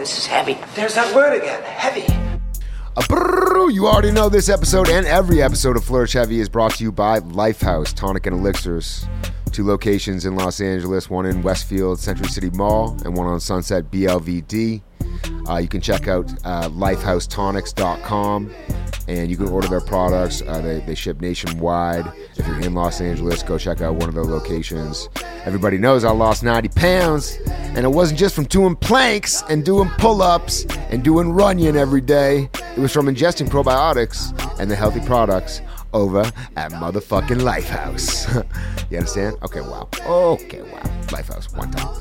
this 0.00 0.18
is 0.18 0.26
heavy. 0.26 0.58
There's 0.74 0.94
that 0.94 1.14
word 1.14 1.36
again, 1.36 1.62
heavy. 1.62 2.06
You 3.80 3.86
already 3.86 4.10
know 4.10 4.28
this 4.28 4.48
episode 4.48 4.88
and 4.88 5.06
every 5.06 5.40
episode 5.40 5.76
of 5.76 5.84
Flourish 5.84 6.14
Heavy 6.14 6.40
is 6.40 6.48
brought 6.48 6.74
to 6.74 6.84
you 6.84 6.90
by 6.90 7.20
Lifehouse 7.20 7.94
Tonic 7.94 8.26
and 8.26 8.36
Elixirs. 8.36 9.06
Two 9.52 9.64
locations 9.64 10.26
in 10.26 10.34
Los 10.34 10.60
Angeles, 10.60 11.08
one 11.08 11.24
in 11.24 11.40
Westfield 11.40 12.00
Century 12.00 12.28
City 12.28 12.50
Mall 12.50 12.96
and 13.04 13.16
one 13.16 13.26
on 13.26 13.38
Sunset 13.38 13.90
BLVD. 13.90 14.82
Uh, 15.48 15.56
you 15.58 15.68
can 15.68 15.80
check 15.80 16.08
out 16.08 16.28
uh, 16.44 16.68
lifehousetonics.com 16.70 18.50
and 19.08 19.30
you 19.30 19.36
can 19.36 19.48
order 19.48 19.68
their 19.68 19.80
products. 19.80 20.42
Uh, 20.42 20.60
they, 20.60 20.80
they 20.80 20.94
ship 20.94 21.20
nationwide. 21.20 22.06
If 22.36 22.46
you're 22.46 22.60
in 22.60 22.74
Los 22.74 23.00
Angeles, 23.00 23.42
go 23.42 23.58
check 23.58 23.80
out 23.80 23.94
one 23.94 24.08
of 24.08 24.14
their 24.14 24.24
locations. 24.24 25.08
Everybody 25.44 25.78
knows 25.78 26.04
I 26.04 26.10
lost 26.10 26.42
90 26.42 26.68
pounds, 26.70 27.38
and 27.46 27.78
it 27.78 27.88
wasn't 27.88 28.18
just 28.18 28.34
from 28.34 28.44
doing 28.44 28.76
planks 28.76 29.42
and 29.48 29.64
doing 29.64 29.88
pull 29.98 30.22
ups 30.22 30.64
and 30.90 31.02
doing 31.02 31.32
runyon 31.32 31.76
every 31.76 32.00
day. 32.00 32.48
It 32.76 32.78
was 32.78 32.92
from 32.92 33.06
ingesting 33.06 33.48
probiotics 33.48 34.32
and 34.60 34.70
the 34.70 34.76
healthy 34.76 35.00
products 35.00 35.60
over 35.92 36.20
at 36.56 36.72
motherfucking 36.72 37.40
Lifehouse. 37.40 38.26
you 38.90 38.98
understand? 38.98 39.36
Okay, 39.42 39.60
wow. 39.60 39.88
Okay, 40.06 40.62
wow. 40.62 40.82
Lifehouse, 41.08 41.56
one 41.56 41.70
time. 41.70 42.00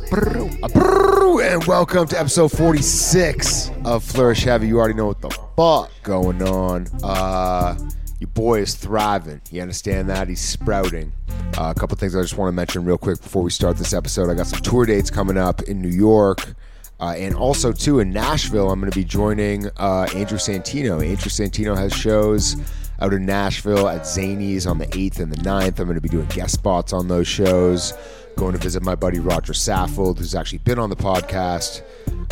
And 1.41 1.63
welcome 1.65 2.07
to 2.07 2.19
episode 2.19 2.51
46 2.51 3.71
of 3.85 4.03
Flourish 4.03 4.43
Heavy. 4.43 4.67
You 4.67 4.77
already 4.77 4.93
know 4.93 5.07
what 5.07 5.21
the 5.21 5.29
fuck 5.29 5.91
going 6.03 6.41
on. 6.43 6.87
Uh, 7.03 7.77
your 8.19 8.27
boy 8.27 8.61
is 8.61 8.75
thriving. 8.75 9.41
You 9.51 9.61
understand 9.61 10.09
that? 10.09 10.27
He's 10.27 10.41
sprouting. 10.41 11.13
Uh, 11.57 11.73
a 11.75 11.79
couple 11.79 11.95
things 11.97 12.15
I 12.15 12.21
just 12.21 12.37
want 12.37 12.49
to 12.49 12.55
mention 12.55 12.83
real 12.83 12.97
quick 12.97 13.21
before 13.21 13.41
we 13.41 13.49
start 13.49 13.77
this 13.77 13.93
episode. 13.93 14.29
I 14.29 14.35
got 14.35 14.47
some 14.47 14.59
tour 14.59 14.85
dates 14.85 15.09
coming 15.09 15.37
up 15.37 15.61
in 15.63 15.81
New 15.81 15.89
York. 15.89 16.53
Uh, 16.99 17.13
and 17.17 17.33
also 17.33 17.71
too 17.71 17.99
in 17.99 18.11
Nashville, 18.11 18.69
I'm 18.71 18.79
going 18.81 18.91
to 18.91 18.97
be 18.97 19.05
joining 19.05 19.67
uh, 19.77 20.05
Andrew 20.13 20.37
Santino. 20.37 20.95
Andrew 20.95 21.31
Santino 21.31 21.77
has 21.77 21.93
shows 21.93 22.57
out 23.01 23.13
in 23.13 23.25
Nashville 23.25 23.87
at 23.87 24.01
Zanies 24.01 24.69
on 24.69 24.77
the 24.77 24.87
8th 24.87 25.19
and 25.19 25.31
the 25.31 25.37
9th. 25.37 25.79
I'm 25.79 25.85
going 25.85 25.95
to 25.95 26.01
be 26.01 26.09
doing 26.09 26.27
guest 26.27 26.53
spots 26.53 26.93
on 26.93 27.07
those 27.07 27.27
shows. 27.27 27.93
Going 28.35 28.53
to 28.53 28.57
visit 28.57 28.83
my 28.83 28.95
buddy 28.95 29.19
Rodger 29.19 29.53
Saffold, 29.53 30.17
who's 30.17 30.35
actually 30.35 30.59
been 30.59 30.79
on 30.79 30.89
the 30.89 30.95
podcast. 30.95 31.81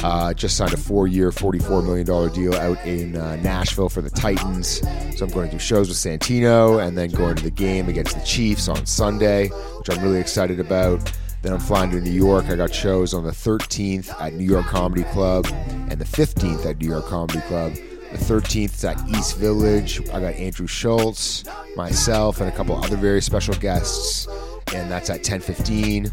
Uh, 0.04 0.34
just 0.34 0.56
signed 0.56 0.74
a 0.74 0.78
four-year, 0.78 1.32
$44 1.32 1.84
million 1.84 2.34
deal 2.34 2.54
out 2.56 2.86
in 2.86 3.16
uh, 3.16 3.36
Nashville 3.38 3.90
for 3.90 4.02
the 4.02 4.10
Titans. 4.10 4.80
So 5.18 5.26
I'm 5.26 5.32
going 5.32 5.50
to 5.50 5.56
do 5.56 5.60
shows 5.60 5.90
with 5.90 5.98
Santino 5.98 6.86
and 6.86 6.98
then 6.98 7.10
going 7.10 7.36
to 7.36 7.44
the 7.44 7.52
game 7.52 7.90
against 7.90 8.16
the 8.18 8.24
Chiefs 8.24 8.68
on 8.68 8.86
Sunday, 8.86 9.48
which 9.48 9.90
I'm 9.90 10.02
really 10.04 10.20
excited 10.20 10.60
about. 10.60 11.12
Then 11.42 11.54
I'm 11.54 11.60
flying 11.60 11.92
to 11.92 12.02
New 12.02 12.12
York. 12.12 12.46
I 12.46 12.56
got 12.56 12.74
shows 12.74 13.14
on 13.14 13.24
the 13.24 13.32
13th 13.32 14.14
at 14.22 14.34
New 14.34 14.46
York 14.46 14.66
Comedy 14.66 15.04
Club 15.04 15.46
and 15.90 15.94
the 15.94 16.06
15th 16.06 16.66
at 16.66 16.78
New 16.80 16.90
York 16.90 17.06
Comedy 17.06 17.42
Club. 17.42 17.74
The 18.18 18.34
13th 18.34 18.76
is 18.76 18.84
at 18.84 19.10
East 19.10 19.38
Village. 19.38 20.02
I 20.10 20.20
got 20.20 20.34
Andrew 20.34 20.68
Schulz, 20.68 21.46
myself, 21.76 22.42
and 22.42 22.50
a 22.50 22.52
couple 22.52 22.76
other 22.76 22.98
very 22.98 23.22
special 23.22 23.54
guests. 23.56 24.28
And 24.74 24.92
that's 24.92 25.10
at 25.10 25.24
10:15 25.24 26.12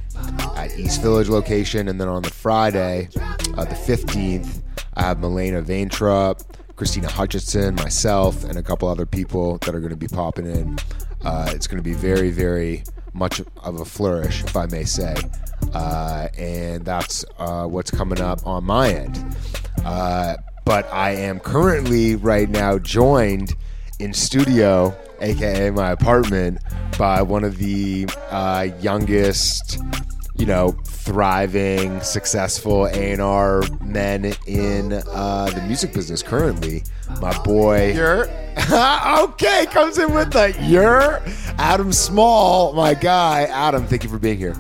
at 0.56 0.78
East 0.78 1.02
Village 1.02 1.28
location. 1.28 1.88
And 1.88 2.00
then 2.00 2.08
on 2.08 2.22
the 2.22 2.30
Friday, 2.30 3.08
uh, 3.56 3.64
the 3.64 3.74
15th, 3.74 4.60
I 4.94 5.02
have 5.02 5.18
Milena 5.18 5.62
Vaintrup, 5.62 6.42
Christina 6.76 7.10
Hutchinson, 7.10 7.74
myself, 7.76 8.44
and 8.44 8.58
a 8.58 8.62
couple 8.62 8.86
other 8.88 9.06
people 9.06 9.58
that 9.58 9.74
are 9.74 9.80
going 9.80 9.90
to 9.90 9.96
be 9.96 10.08
popping 10.08 10.46
in. 10.46 10.78
Uh, 11.24 11.50
it's 11.52 11.66
going 11.66 11.78
to 11.78 11.82
be 11.82 11.94
very, 11.94 12.30
very 12.30 12.84
much 13.12 13.40
of 13.62 13.80
a 13.80 13.84
flourish, 13.84 14.44
if 14.44 14.56
I 14.56 14.66
may 14.66 14.84
say. 14.84 15.16
Uh, 15.72 16.28
and 16.36 16.84
that's 16.84 17.24
uh, 17.38 17.66
what's 17.66 17.90
coming 17.90 18.20
up 18.20 18.46
on 18.46 18.62
my 18.64 18.92
end. 18.92 19.36
But 20.64 20.90
I 20.92 21.10
am 21.10 21.40
currently 21.40 22.16
right 22.16 22.48
now 22.48 22.78
joined 22.78 23.54
in 23.98 24.12
studio, 24.12 24.96
aka 25.20 25.70
my 25.70 25.90
apartment, 25.90 26.58
by 26.98 27.22
one 27.22 27.44
of 27.44 27.58
the 27.58 28.08
uh, 28.30 28.68
youngest, 28.80 29.78
you 30.36 30.46
know, 30.46 30.72
thriving, 30.84 32.00
successful 32.00 32.86
A&R 32.86 33.62
men 33.82 34.32
in 34.46 34.94
uh, 34.94 35.50
the 35.54 35.62
music 35.62 35.92
business 35.92 36.22
currently. 36.22 36.82
My 37.20 37.36
boy, 37.42 37.92
You're 37.92 38.26
okay, 39.24 39.66
comes 39.66 39.98
in 39.98 40.14
with 40.14 40.32
the 40.32 40.56
you're 40.62 41.20
Adam 41.58 41.92
Small, 41.92 42.72
my 42.72 42.94
guy. 42.94 43.42
Adam, 43.44 43.86
thank 43.86 44.02
you 44.02 44.08
for 44.10 44.18
being 44.18 44.38
here. 44.38 44.56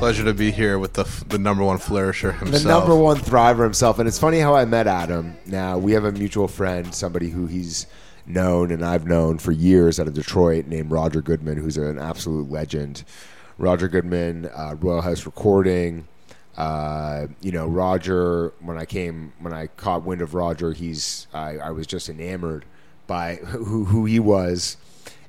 Pleasure 0.00 0.24
to 0.24 0.32
be 0.32 0.50
here 0.50 0.78
with 0.78 0.94
the 0.94 1.04
the 1.28 1.38
number 1.38 1.62
one 1.62 1.76
flourisher 1.76 2.32
himself. 2.32 2.62
The 2.62 2.68
number 2.68 2.96
one 2.96 3.18
thriver 3.18 3.62
himself. 3.62 3.98
And 3.98 4.08
it's 4.08 4.18
funny 4.18 4.38
how 4.38 4.54
I 4.54 4.64
met 4.64 4.86
Adam. 4.86 5.36
Now, 5.44 5.76
we 5.76 5.92
have 5.92 6.04
a 6.04 6.12
mutual 6.12 6.48
friend, 6.48 6.94
somebody 6.94 7.28
who 7.28 7.46
he's 7.46 7.86
known 8.24 8.70
and 8.70 8.82
I've 8.82 9.06
known 9.06 9.36
for 9.36 9.52
years 9.52 10.00
out 10.00 10.08
of 10.08 10.14
Detroit 10.14 10.66
named 10.66 10.90
Roger 10.90 11.20
Goodman, 11.20 11.58
who's 11.58 11.76
an 11.76 11.98
absolute 11.98 12.50
legend. 12.50 13.04
Roger 13.58 13.88
Goodman, 13.88 14.46
uh, 14.46 14.74
Royal 14.80 15.02
House 15.02 15.26
Recording. 15.26 16.08
Uh, 16.56 17.26
you 17.42 17.52
know, 17.52 17.66
Roger, 17.66 18.54
when 18.60 18.78
I 18.78 18.86
came, 18.86 19.34
when 19.38 19.52
I 19.52 19.66
caught 19.66 20.02
wind 20.02 20.22
of 20.22 20.32
Roger, 20.32 20.72
he's, 20.72 21.26
I, 21.34 21.58
I 21.58 21.70
was 21.72 21.86
just 21.86 22.08
enamored 22.08 22.64
by 23.06 23.34
who, 23.44 23.84
who 23.84 24.06
he 24.06 24.18
was. 24.18 24.78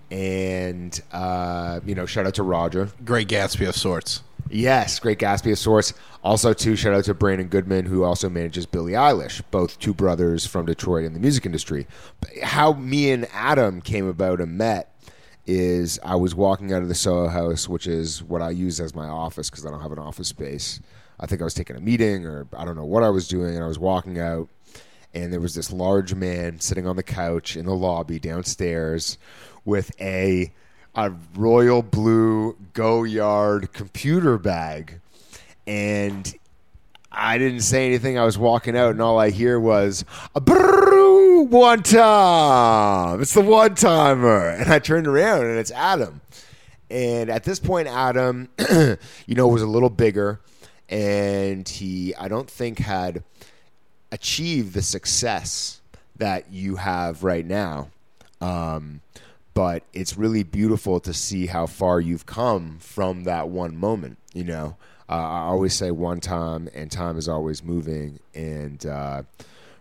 And, 0.09 0.97
uh, 1.11 1.81
you 1.85 1.93
know, 1.93 2.05
shout 2.05 2.25
out 2.25 2.35
to 2.35 2.43
Roger. 2.43 2.89
Great 3.03 3.27
Gatsby 3.27 3.67
of 3.67 3.75
sorts. 3.75 4.23
Yes, 4.53 4.99
great 4.99 5.17
Gatsby 5.17 5.53
of 5.53 5.59
sorts. 5.59 5.93
Also, 6.23 6.53
too, 6.53 6.75
shout 6.75 6.93
out 6.93 7.05
to 7.05 7.13
Brandon 7.13 7.47
Goodman, 7.47 7.85
who 7.85 8.03
also 8.03 8.29
manages 8.29 8.65
Billie 8.65 8.93
Eilish, 8.93 9.41
both 9.49 9.79
two 9.79 9.93
brothers 9.93 10.45
from 10.45 10.65
Detroit 10.65 11.05
in 11.05 11.13
the 11.13 11.19
music 11.19 11.45
industry. 11.45 11.87
How 12.43 12.73
me 12.73 13.11
and 13.11 13.27
Adam 13.31 13.81
came 13.81 14.07
about 14.07 14.41
and 14.41 14.57
met 14.57 14.93
is 15.47 15.99
I 16.03 16.15
was 16.15 16.35
walking 16.35 16.73
out 16.73 16.81
of 16.81 16.89
the 16.89 16.95
Soho 16.95 17.29
House, 17.29 17.69
which 17.69 17.87
is 17.87 18.21
what 18.23 18.41
I 18.41 18.49
use 18.49 18.79
as 18.79 18.93
my 18.93 19.07
office 19.07 19.49
because 19.49 19.65
I 19.65 19.71
don't 19.71 19.81
have 19.81 19.93
an 19.93 19.99
office 19.99 20.27
space. 20.27 20.81
I 21.19 21.27
think 21.27 21.41
I 21.41 21.45
was 21.45 21.53
taking 21.53 21.77
a 21.77 21.81
meeting 21.81 22.25
or 22.25 22.45
I 22.55 22.65
don't 22.65 22.75
know 22.75 22.85
what 22.85 23.03
I 23.03 23.09
was 23.09 23.27
doing, 23.27 23.55
and 23.55 23.63
I 23.63 23.67
was 23.67 23.79
walking 23.79 24.19
out, 24.19 24.49
and 25.13 25.31
there 25.31 25.39
was 25.39 25.55
this 25.55 25.71
large 25.71 26.13
man 26.13 26.59
sitting 26.59 26.85
on 26.85 26.97
the 26.97 27.03
couch 27.03 27.55
in 27.55 27.65
the 27.65 27.75
lobby 27.75 28.19
downstairs 28.19 29.17
with 29.63 29.91
a 30.01 30.51
a 30.95 31.11
royal 31.35 31.81
blue 31.81 32.57
Goyard 32.73 33.73
computer 33.73 34.37
bag 34.37 34.99
and 35.67 36.33
I 37.11 37.37
didn't 37.37 37.61
say 37.61 37.87
anything. 37.87 38.17
I 38.17 38.23
was 38.23 38.37
walking 38.37 38.77
out, 38.77 38.91
and 38.91 39.01
all 39.01 39.19
I 39.19 39.31
hear 39.31 39.59
was 39.59 40.05
a 40.33 40.39
brrrr, 40.39 41.47
one 41.47 41.83
time. 41.83 43.21
It's 43.21 43.33
the 43.33 43.41
one 43.41 43.75
timer, 43.75 44.49
and 44.49 44.71
I 44.71 44.79
turned 44.79 45.07
around, 45.07 45.45
and 45.45 45.59
it's 45.59 45.71
Adam. 45.71 46.21
And 46.89 47.29
at 47.29 47.43
this 47.43 47.59
point, 47.59 47.87
Adam, 47.87 48.49
you 48.69 49.35
know, 49.35 49.47
was 49.47 49.61
a 49.61 49.67
little 49.67 49.89
bigger, 49.89 50.39
and 50.87 51.67
he, 51.67 52.15
I 52.15 52.27
don't 52.27 52.49
think, 52.49 52.79
had 52.79 53.23
achieved 54.11 54.73
the 54.73 54.81
success 54.81 55.81
that 56.15 56.51
you 56.51 56.77
have 56.77 57.23
right 57.23 57.45
now. 57.45 57.89
Um, 58.39 59.01
but 59.53 59.83
it's 59.93 60.17
really 60.17 60.43
beautiful 60.43 60.99
to 61.01 61.13
see 61.13 61.47
how 61.47 61.65
far 61.65 61.99
you've 61.99 62.25
come 62.25 62.77
from 62.79 63.23
that 63.25 63.49
one 63.49 63.75
moment. 63.75 64.17
You 64.33 64.45
know, 64.45 64.77
uh, 65.09 65.13
I 65.13 65.39
always 65.41 65.73
say 65.73 65.91
one 65.91 66.21
time, 66.21 66.69
and 66.73 66.91
time 66.91 67.17
is 67.17 67.27
always 67.27 67.63
moving. 67.63 68.19
And 68.33 68.85
uh, 68.85 69.23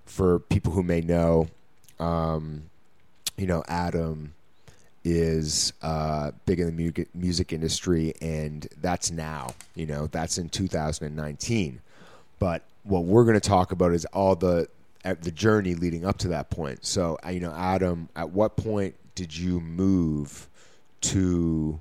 for 0.05 0.41
people 0.41 0.73
who 0.73 0.83
may 0.83 1.01
know, 1.01 1.49
um, 2.01 2.71
you 3.37 3.47
know, 3.47 3.63
Adam 3.69 4.35
is 5.05 5.73
uh, 5.83 6.33
big 6.47 6.61
in 6.61 6.67
the 6.67 6.73
mu- 6.73 7.05
music 7.15 7.53
industry, 7.53 8.13
and 8.21 8.67
that's 8.81 9.11
now. 9.11 9.55
You 9.75 9.87
know, 9.87 10.09
that's 10.09 10.37
in 10.37 10.49
2019. 10.49 11.81
But 12.41 12.65
what 12.83 13.05
we're 13.05 13.25
going 13.25 13.39
to 13.39 13.49
talk 13.49 13.71
about 13.73 13.93
is 13.93 14.05
all 14.07 14.35
the 14.35 14.69
the 15.03 15.31
journey 15.31 15.75
leading 15.75 16.05
up 16.05 16.19
to 16.19 16.29
that 16.29 16.51
point. 16.51 16.85
So, 16.85 17.19
uh, 17.25 17.31
you 17.31 17.41
know, 17.41 17.53
Adam, 17.53 18.11
at 18.15 18.31
what 18.31 18.57
point 18.57 18.95
did 19.15 19.37
you 19.37 19.61
move 19.61 20.49
to, 21.03 21.81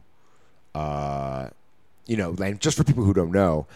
uh, 0.75 1.49
you 2.05 2.17
know, 2.17 2.35
and 2.41 2.59
just 2.59 2.77
for 2.77 2.83
people 2.83 3.03
who 3.03 3.13
don't 3.13 3.31
know, 3.31 3.67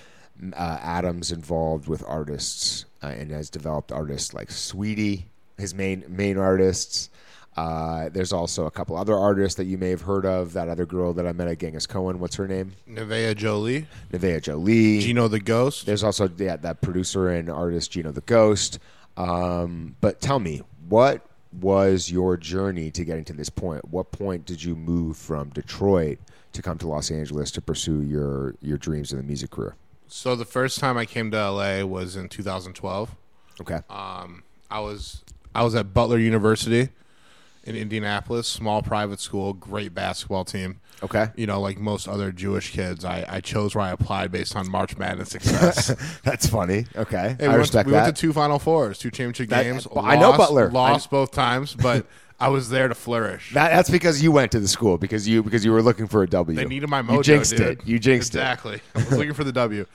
uh, 0.54 0.78
Adam's 0.82 1.32
involved 1.32 1.88
with 1.88 2.04
artists 2.08 2.86
uh, 3.02 3.08
and 3.08 3.32
has 3.32 3.50
developed 3.50 3.92
artists 3.92 4.34
like 4.34 4.50
Saweetie, 4.50 5.24
his 5.58 5.74
main 5.74 6.04
main 6.08 6.38
artists. 6.38 7.10
Uh, 7.56 8.10
there's 8.10 8.34
also 8.34 8.66
a 8.66 8.72
couple 8.72 8.98
other 8.98 9.16
artists 9.16 9.58
that 9.58 9.66
you 9.66 9.78
may 9.78 9.92
have 9.92 10.02
heard 10.02 10.26
of. 10.26 10.54
That 10.54 10.70
other 10.70 10.88
girl 10.88 11.14
that 11.14 11.28
I 11.28 11.34
met 11.34 11.48
at 11.48 11.60
Genghis 11.60 11.86
Cohen, 11.86 12.20
what's 12.20 12.36
her 12.36 12.48
name? 12.48 12.74
Nevaeh 12.90 13.36
Jolie, 13.36 13.86
Nevaeh 14.12 14.42
Jolie. 14.42 15.00
Gino 15.00 15.28
the 15.28 15.40
Ghost. 15.40 15.86
There's 15.86 16.04
also 16.04 16.30
yeah, 16.38 16.56
that 16.58 16.82
producer 16.82 17.30
and 17.30 17.50
artist 17.50 17.92
Gino 17.92 18.12
the 18.12 18.22
Ghost. 18.22 18.80
Um, 19.18 19.96
but 20.02 20.20
tell 20.20 20.40
me, 20.40 20.64
what 20.90 21.24
was 21.60 22.12
your 22.12 22.38
journey 22.38 22.92
to 22.92 23.06
getting 23.06 23.26
to 23.26 23.34
this 23.34 23.50
point? 23.50 23.90
What 23.90 24.12
point 24.12 24.46
did 24.46 24.64
you 24.64 24.76
move 24.76 25.18
from 25.18 25.50
Detroit 25.50 26.20
to 26.54 26.62
come 26.62 26.78
to 26.80 26.88
Los 26.88 27.12
Angeles 27.12 27.52
to 27.52 27.62
pursue 27.62 28.02
your 28.02 28.56
your 28.62 28.78
dreams 28.78 29.12
in 29.12 29.18
the 29.18 29.24
music 29.24 29.52
career? 29.52 29.76
So 30.08 30.36
the 30.36 30.46
first 30.46 30.80
time 30.80 30.98
I 30.98 31.06
came 31.06 31.32
to 31.32 31.38
LA 31.38 31.84
was 31.84 32.16
in 32.16 32.30
2012. 32.30 33.16
Okay. 33.62 33.80
Um, 33.90 34.44
I 34.70 34.80
was 34.80 35.24
I 35.56 35.64
was 35.64 35.76
at 35.76 35.94
Butler 35.94 36.20
University 36.20 36.90
in 37.64 37.76
Indianapolis, 37.76 38.48
small 38.48 38.82
private 38.82 39.20
school, 39.20 39.54
great 39.54 39.94
basketball 39.94 40.44
team. 40.46 40.80
Okay. 41.02 41.30
You 41.36 41.48
know, 41.48 41.60
like 41.60 41.80
most 41.80 42.08
other 42.08 42.32
Jewish 42.32 42.72
kids, 42.72 43.04
I, 43.06 43.26
I 43.28 43.42
chose 43.42 43.76
where 43.76 43.86
I 43.86 43.92
applied 43.92 44.32
based 44.32 44.56
on 44.56 44.70
March 44.70 44.98
Madness 44.98 45.30
success. 45.30 45.96
That's 46.24 46.48
funny. 46.48 46.86
Okay. 46.96 47.36
I 47.40 47.48
we 47.48 47.56
respect 47.56 47.74
went, 47.74 47.86
to, 47.86 47.90
we 47.90 47.92
went 47.94 48.16
to 48.16 48.22
two 48.22 48.34
Final 48.34 48.60
Fours, 48.60 48.98
two 49.00 49.12
championship 49.12 49.50
That- 49.50 49.64
games. 49.64 49.88
well, 49.88 50.06
I 50.06 50.16
know 50.18 50.36
Butler. 50.38 50.70
Lost 50.72 51.10
both 51.10 51.32
times, 51.32 51.76
but 51.76 52.06
I 52.40 52.50
was 52.50 52.70
there 52.70 52.88
to 52.88 52.96
flourish. 52.96 53.54
That, 53.54 53.70
that's 53.70 53.90
because 53.90 54.22
you 54.22 54.32
went 54.32 54.52
to 54.54 54.60
the 54.60 54.68
school 54.68 54.98
because 54.98 55.28
you 55.28 55.44
because 55.44 55.64
you 55.64 55.72
were 55.72 55.82
looking 55.82 56.08
for 56.08 56.24
a 56.24 56.28
W. 56.28 56.58
They 56.58 56.66
needed 56.66 56.90
my 56.90 57.02
mojo. 57.02 57.18
You 57.18 57.24
jinxed 57.24 57.56
dude. 57.56 57.62
it. 57.80 57.88
You 57.88 58.00
jinxed 58.00 58.36
it. 58.36 58.40
exactly. 58.40 58.82
I 58.96 59.00
was 59.00 59.12
looking 59.14 59.34
for 59.34 59.44
the 59.46 59.52
W, 59.54 59.86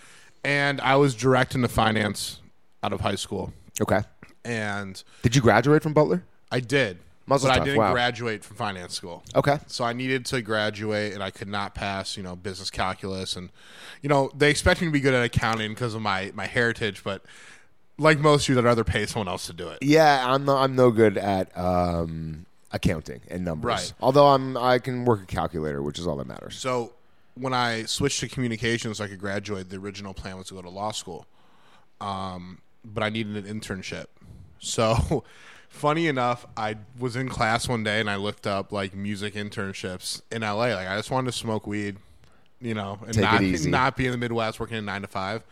and 0.45 0.81
I 0.81 0.97
was 0.97 1.15
direct 1.15 1.55
into 1.55 1.69
finance 1.69 2.41
out 2.83 2.93
of 2.93 3.01
high 3.01 3.17
school. 3.17 3.53
Okay. 3.81 4.01
and 4.45 5.03
Did 5.23 5.37
you 5.37 5.43
graduate 5.43 5.83
from 5.83 5.93
Butler? 5.93 6.25
I 6.51 6.61
did, 6.61 6.99
Muzzle 7.29 7.51
but 7.51 7.61
I 7.61 7.65
didn't 7.65 7.79
wow. 7.79 7.93
graduate 7.93 8.45
from 8.45 8.57
finance 8.57 8.95
school. 8.95 9.23
Okay. 9.35 9.59
So 9.67 9.85
I 9.85 9.93
needed 9.93 10.25
to 10.27 10.43
graduate, 10.43 11.13
and 11.13 11.23
I 11.23 11.31
could 11.31 11.49
not 11.49 11.75
pass, 11.75 12.17
you 12.17 12.23
know, 12.23 12.35
business 12.37 12.71
calculus, 12.71 13.37
and 13.37 13.51
you 14.03 14.09
know, 14.09 14.31
they 14.37 14.51
expect 14.51 14.81
me 14.81 14.87
to 14.87 14.93
be 14.93 15.01
good 15.01 15.15
at 15.15 15.25
accounting 15.25 15.71
because 15.71 15.95
of 15.95 16.03
my 16.03 16.33
my 16.35 16.47
heritage, 16.47 17.05
but 17.05 17.25
like 17.99 18.19
most 18.19 18.49
of 18.49 18.55
you, 18.55 18.59
I'd 18.59 18.65
rather 18.65 18.85
pay 18.85 19.07
someone 19.07 19.29
else 19.29 19.47
to 19.47 19.53
do 19.53 19.69
it. 19.69 19.79
Yeah, 19.83 20.25
I'm 20.27 20.45
no, 20.45 20.57
I'm 20.57 20.75
no 20.75 20.91
good 20.91 21.19
at 21.19 21.57
um, 21.57 22.47
accounting 22.73 23.21
and 23.29 23.45
numbers. 23.45 23.69
Right. 23.69 23.93
Although 24.01 24.29
I'm 24.29 24.57
I 24.57 24.79
can 24.79 25.05
work 25.05 25.23
a 25.23 25.27
calculator, 25.27 25.83
which 25.83 25.99
is 25.99 26.07
all 26.07 26.17
that 26.17 26.27
matters. 26.27 26.57
So 26.57 26.93
when 27.35 27.55
I 27.55 27.85
switched 27.85 28.21
to 28.21 28.29
communications, 28.29 28.99
so 28.99 29.05
I 29.05 29.09
could 29.09 29.21
graduate. 29.21 29.71
The 29.71 29.77
original 29.77 30.15
plan 30.15 30.37
was 30.37 30.49
to 30.49 30.55
go 30.55 30.63
to 30.63 30.71
law 30.71 30.93
school, 30.93 31.27
um, 32.01 32.61
but 32.85 33.03
I 33.03 33.11
needed 33.11 33.37
an 33.37 33.61
internship. 33.61 34.07
So, 34.59 35.25
funny 35.69 36.07
enough, 36.07 36.47
I 36.57 36.77
was 36.99 37.17
in 37.17 37.29
class 37.29 37.69
one 37.69 37.85
day 37.85 38.01
and 38.01 38.11
I 38.11 38.17
looked 38.17 38.47
up 38.47 38.73
like 38.73 38.95
music 38.95 39.35
internships 39.35 40.23
in 40.33 40.43
LA. 40.43 40.55
Like 40.75 40.89
I 40.89 40.97
just 40.97 41.11
wanted 41.11 41.31
to 41.33 41.37
smoke 41.39 41.67
weed, 41.67 41.97
you 42.61 42.75
know, 42.75 42.99
and 43.05 43.15
Take 43.15 43.23
not 43.23 43.43
not 43.71 43.97
be 43.97 44.07
in 44.07 44.13
the 44.13 44.19
Midwest 44.19 44.59
working 44.61 44.77
a 44.77 44.83
nine 44.83 45.03
to 45.03 45.09
five. 45.09 45.43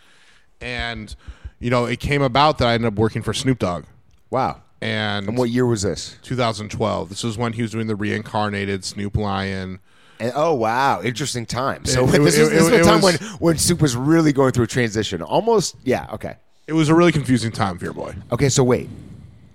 And 0.60 1.14
you 1.58 1.70
know, 1.70 1.86
it 1.86 2.00
came 2.00 2.22
about 2.22 2.58
that 2.58 2.68
I 2.68 2.74
ended 2.74 2.88
up 2.92 2.98
working 2.98 3.22
for 3.22 3.32
Snoop 3.32 3.58
Dogg. 3.58 3.84
Wow. 4.30 4.62
And, 4.82 5.28
And 5.28 5.38
what 5.38 5.48
year 5.48 5.64
was 5.64 5.82
this? 5.82 6.16
2012. 6.22 7.08
This 7.08 7.24
was 7.24 7.38
when 7.38 7.54
he 7.54 7.62
was 7.62 7.70
doing 7.70 7.86
the 7.86 7.96
reincarnated 7.96 8.84
Snoop 8.84 9.16
Lion. 9.16 9.80
And, 10.20 10.32
oh 10.34 10.54
wow, 10.54 11.00
interesting 11.02 11.46
time. 11.46 11.84
So 11.84 12.04
It- 12.08 12.14
it- 12.16 12.22
this 12.24 12.38
was, 12.38 12.48
it- 12.48 12.50
this 12.50 12.70
was 12.70 12.80
a 12.80 12.84
time 12.84 13.00
was- 13.00 13.20
when 13.20 13.30
when 13.38 13.58
Snoop 13.58 13.80
was 13.80 13.96
really 13.96 14.32
going 14.32 14.52
through 14.52 14.64
a 14.64 14.68
transition. 14.68 15.22
Almost, 15.22 15.76
yeah. 15.84 16.06
Okay. 16.12 16.36
It 16.66 16.72
was 16.72 16.88
a 16.88 16.94
really 16.94 17.12
confusing 17.12 17.52
time 17.52 17.78
for 17.78 17.84
your 17.84 17.94
boy. 17.94 18.14
Okay. 18.32 18.48
So 18.48 18.64
wait, 18.64 18.88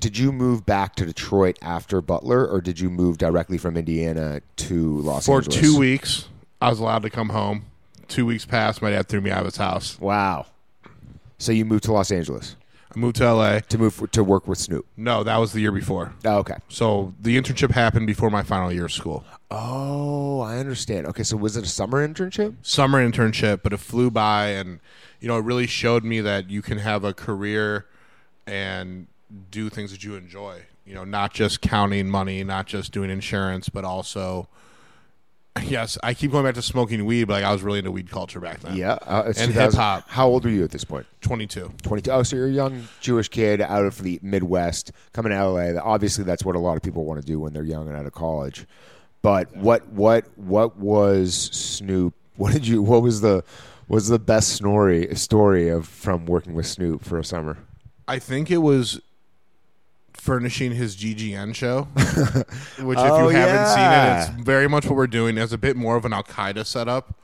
did 0.02 0.18
you 0.18 0.32
move 0.32 0.66
back 0.66 0.96
to 0.96 1.06
Detroit 1.06 1.58
after 1.62 2.02
Butler, 2.02 2.46
or 2.46 2.60
did 2.60 2.80
you 2.80 2.90
move 2.90 3.18
directly 3.18 3.58
from 3.58 3.78
Indiana 3.78 4.42
to 4.58 4.98
Los 4.98 5.30
Angeles? 5.30 5.46
For 5.46 5.62
two 5.62 5.78
weeks, 5.78 6.28
I 6.60 6.70
was 6.70 6.80
allowed 6.80 7.04
to 7.04 7.10
come 7.10 7.30
home. 7.30 7.66
Two 8.08 8.26
weeks 8.26 8.44
passed, 8.44 8.82
my 8.82 8.90
dad 8.90 9.08
threw 9.08 9.22
me 9.22 9.32
out 9.32 9.40
of 9.40 9.46
his 9.46 9.58
house. 9.58 10.00
Wow. 10.00 10.48
So 11.38 11.52
you 11.52 11.64
moved 11.64 11.86
to 11.86 11.94
Los 11.94 12.12
Angeles 12.12 12.56
I 12.94 13.00
moved 13.00 13.18
to 13.18 13.34
LA. 13.34 13.60
to 13.60 13.78
move 13.78 14.12
to 14.12 14.24
work 14.24 14.48
with 14.48 14.58
Snoop. 14.58 14.86
No, 14.98 15.24
that 15.24 15.38
was 15.38 15.54
the 15.54 15.62
year 15.62 15.72
before. 15.72 16.14
Oh, 16.26 16.40
okay. 16.40 16.58
So 16.68 17.14
the 17.22 17.38
internship 17.38 17.72
happened 17.72 18.06
before 18.06 18.30
my 18.30 18.44
final 18.44 18.72
year 18.72 18.86
of 18.86 18.92
school. 18.92 19.24
Oh, 19.50 20.42
I 20.42 20.58
understand. 20.58 21.08
Okay, 21.08 21.24
so 21.24 21.38
was 21.38 21.56
it 21.56 21.64
a 21.64 21.70
summer 21.70 22.06
internship? 22.06 22.56
Summer 22.64 23.06
internship, 23.08 23.62
but 23.64 23.72
it 23.72 23.78
flew 23.78 24.12
by 24.12 24.48
and 24.48 24.80
you 25.22 25.28
know, 25.28 25.38
it 25.38 25.46
really 25.46 25.68
showed 25.68 26.04
me 26.04 26.20
that 26.22 26.50
you 26.50 26.62
can 26.62 26.80
have 26.80 27.04
a 27.04 27.14
career 27.14 27.86
and 28.46 29.08
do 29.50 29.70
things 29.70 29.92
that 29.92 30.04
you 30.04 30.16
enjoy. 30.16 30.64
You 30.86 30.96
know, 30.96 31.04
not 31.04 31.34
just 31.34 31.62
counting 31.62 32.10
money, 32.10 32.44
not 32.44 32.66
just 32.66 32.92
doing 32.92 33.10
insurance, 33.10 33.70
but 33.70 33.86
also 33.86 34.50
yes, 35.64 35.98
I 36.02 36.14
keep 36.14 36.32
going 36.32 36.46
back 36.46 36.56
to 36.56 36.62
smoking 36.62 37.06
weed, 37.06 37.26
but 37.26 37.34
like 37.34 37.44
I 37.44 37.52
was 37.52 37.62
really 37.62 37.80
into 37.80 37.92
weed 37.92 38.10
culture 38.10 38.40
back 38.40 38.62
then. 38.62 38.76
Yeah, 38.76 38.94
uh, 38.94 39.34
And 39.38 39.52
hip-hop. 39.52 40.10
How 40.10 40.28
old 40.28 40.46
are 40.46 40.50
you 40.50 40.64
at 40.64 40.72
this 40.72 40.84
point? 40.84 41.06
22. 41.22 41.74
22. 41.84 42.12
Oh, 42.12 42.24
so 42.24 42.36
you're 42.36 42.48
a 42.48 42.52
young 42.52 42.88
Jewish 43.02 43.28
kid 43.28 43.62
out 43.62 43.86
of 43.86 44.02
the 44.02 44.20
Midwest 44.22 44.92
coming 45.14 45.32
to 45.32 45.46
LA. 45.46 45.80
Obviously, 45.82 46.24
that's 46.24 46.46
what 46.46 46.56
a 46.56 46.60
lot 46.60 46.78
of 46.78 46.84
people 46.84 47.06
want 47.06 47.20
to 47.20 47.26
do 47.26 47.40
when 47.40 47.54
they're 47.54 47.64
young 47.64 47.88
and 47.88 47.98
out 47.98 48.06
of 48.06 48.14
college. 48.14 48.66
But 49.22 49.56
what 49.56 49.88
what 49.90 50.26
what 50.38 50.78
was 50.78 51.36
Snoop? 51.52 52.14
What 52.38 52.54
did 52.54 52.66
you? 52.66 52.82
What 52.82 53.04
was 53.04 53.22
the 53.22 53.44
was 53.88 54.08
the 54.08 54.20
best 54.20 54.54
story 54.54 55.14
story 55.16 55.70
of 55.70 55.88
from 55.88 56.26
working 56.26 56.54
with 56.54 56.66
Snoop 56.66 57.04
for 57.04 57.20
a 57.20 57.24
summer? 57.24 57.58
I 58.08 58.20
think 58.20 58.50
it 58.50 58.58
was 58.58 59.00
furnishing 60.22 60.72
his 60.72 60.96
GGN 60.96 61.56
show, 61.56 61.82
which 62.86 63.00
if 63.00 63.04
Oh, 63.12 63.28
you 63.28 63.36
haven't 63.36 63.66
seen 63.66 63.92
it, 63.92 64.38
it's 64.38 64.44
very 64.46 64.70
much 64.70 64.86
what 64.86 64.96
we're 64.96 65.08
doing. 65.08 65.36
It's 65.36 65.52
a 65.52 65.58
bit 65.58 65.76
more 65.76 65.96
of 65.96 66.06
an 66.06 66.14
Al 66.14 66.22
Qaeda 66.24 66.64
setup. 66.64 67.16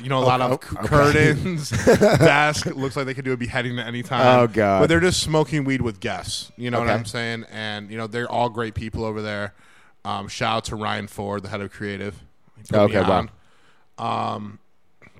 You 0.00 0.08
know, 0.08 0.18
a 0.18 0.24
lot 0.24 0.40
of 0.40 0.52
Okay, 0.52 0.76
curtains, 0.86 1.68
desk. 1.86 2.64
Looks 2.66 2.96
like 2.96 3.04
they 3.04 3.12
could 3.12 3.26
do 3.26 3.32
a 3.32 3.36
beheading 3.36 3.78
at 3.78 3.86
any 3.86 4.02
time. 4.02 4.38
Oh, 4.40 4.46
God. 4.46 4.80
But 4.80 4.88
they're 4.88 4.98
just 5.00 5.22
smoking 5.22 5.64
weed 5.64 5.82
with 5.82 6.00
guests. 6.00 6.50
You 6.56 6.70
know 6.70 6.80
what 6.80 6.88
I'm 6.88 7.04
saying? 7.04 7.44
And 7.50 7.90
you 7.90 7.98
know, 7.98 8.06
they're 8.06 8.30
all 8.30 8.48
great 8.48 8.74
people 8.74 9.04
over 9.04 9.20
there. 9.20 9.54
Um, 10.04 10.26
shout 10.28 10.56
out 10.56 10.64
to 10.66 10.76
Ryan 10.76 11.08
Ford, 11.08 11.42
the 11.42 11.48
head 11.50 11.60
of 11.60 11.70
creative. 11.70 12.14
He 12.56 12.62
put 12.62 12.90
me 12.90 12.96
Okay, 12.96 13.00
wow. 13.02 13.26
Um, 14.34 14.58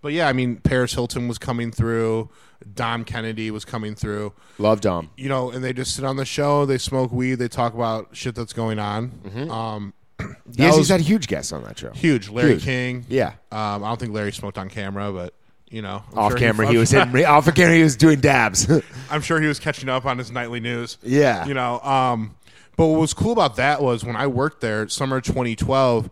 but 0.03 0.13
yeah, 0.13 0.29
I 0.29 0.33
mean, 0.35 0.57
Paris 0.57 0.93
Hilton 0.93 1.27
was 1.29 1.39
coming 1.39 1.71
through. 1.73 2.29
Dom 2.75 3.05
Kennedy 3.05 3.51
was 3.51 3.65
coming 3.65 3.95
through 3.97 4.33
Love 4.59 4.81
Dom. 4.81 5.11
you 5.17 5.29
know, 5.29 5.51
and 5.51 5.65
they 5.65 5.73
just 5.73 5.97
sit 5.97 6.05
on 6.05 6.15
the 6.17 6.25
show, 6.25 6.65
they 6.65 6.79
smoke 6.79 7.11
weed, 7.11 7.37
they 7.37 7.49
talk 7.49 7.75
about 7.75 8.11
shit 8.13 8.35
that's 8.37 8.53
going 8.53 8.79
on. 8.79 9.09
Mm-hmm. 9.11 9.51
Um, 9.51 9.95
Yes, 10.53 10.77
he's 10.77 10.89
had 10.89 11.01
huge 11.01 11.27
guests 11.27 11.51
on 11.53 11.65
that 11.65 11.77
show. 11.79 11.91
huge. 11.91 12.29
Larry 12.29 12.51
Huge. 12.53 12.65
King. 12.65 13.07
Yeah, 13.09 13.33
Um, 13.51 13.83
I 13.83 13.89
don't 13.89 13.99
think 13.99 14.13
Larry 14.13 14.31
smoked 14.33 14.59
on 14.59 14.69
camera, 14.69 15.11
but 15.13 15.35
you 15.71 15.83
know, 15.83 16.05
I'm 16.13 16.19
off 16.19 16.33
sure 16.33 16.39
camera 16.39 16.67
he 16.69 16.75
I'm 16.75 16.79
was 16.81 16.91
hitting. 16.91 17.25
Off 17.25 17.53
camera 17.55 17.75
he 17.75 17.83
was 17.83 17.97
doing 17.97 18.21
dabs. 18.21 18.71
I'm 19.11 19.23
sure 19.23 19.41
he 19.41 19.49
was 19.49 19.59
catching 19.59 19.89
up 19.89 20.05
on 20.07 20.19
his 20.19 20.31
nightly 20.31 20.61
news. 20.61 20.99
Yeah. 21.03 21.47
you 21.47 21.55
know. 21.55 21.81
Um, 21.81 22.37
but 22.77 22.87
what 22.87 23.01
was 23.01 23.13
cool 23.15 23.33
about 23.33 23.57
that 23.57 23.83
was 23.83 24.05
when 24.05 24.15
I 24.15 24.27
worked 24.29 24.61
there, 24.61 24.87
summer 24.89 25.21
2012. 25.21 26.11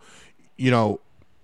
You 0.57 0.71
know, 0.71 1.01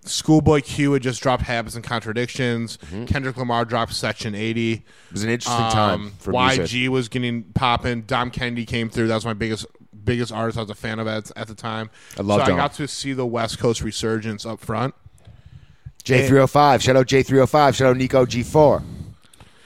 Schoolboy 0.07 0.61
Q 0.63 0.93
had 0.93 1.03
just 1.03 1.23
dropped 1.23 1.43
Habits 1.43 1.75
and 1.75 1.85
Contradictions. 1.85 2.77
Mm-hmm. 2.79 3.05
Kendrick 3.07 3.37
Lamar 3.37 3.65
dropped 3.65 3.93
Section 3.93 4.35
80. 4.35 4.73
it 4.73 4.83
was 5.13 5.23
an 5.25 5.31
interesting 5.31 5.71
time 5.71 6.01
Um, 6.03 6.13
for 6.19 6.33
YG 6.33 6.59
music. 6.59 6.91
was 6.91 7.09
getting 7.09 7.43
popping. 7.55 8.03
Dom 8.03 8.31
Kennedy 8.31 8.65
came 8.67 8.89
through. 8.89 9.09
That 9.09 9.15
was 9.17 9.25
my 9.25 9.35
biggest 9.35 9.67
biggest 10.05 10.31
artist 10.33 10.57
I 10.57 10.61
was 10.63 10.71
a 10.71 10.75
fan 10.75 11.01
of 11.01 11.09
at, 11.09 11.33
at 11.37 11.49
the 11.49 11.55
time. 11.55 11.91
I 12.19 12.23
love 12.23 12.41
so 12.43 12.47
Dom. 12.47 12.55
I 12.55 12.63
got 12.63 12.73
to 12.75 12.87
see 12.87 13.13
the 13.13 13.27
West 13.27 13.59
Coast 13.59 13.83
resurgence 13.83 14.47
up 14.47 14.61
front. 14.61 14.95
J305. 16.05 16.81
Shout 16.81 16.97
out 16.97 17.07
J305. 17.07 17.75
Shout 17.75 17.89
out 17.89 17.97
Nico 17.97 18.25
G4. 18.25 18.83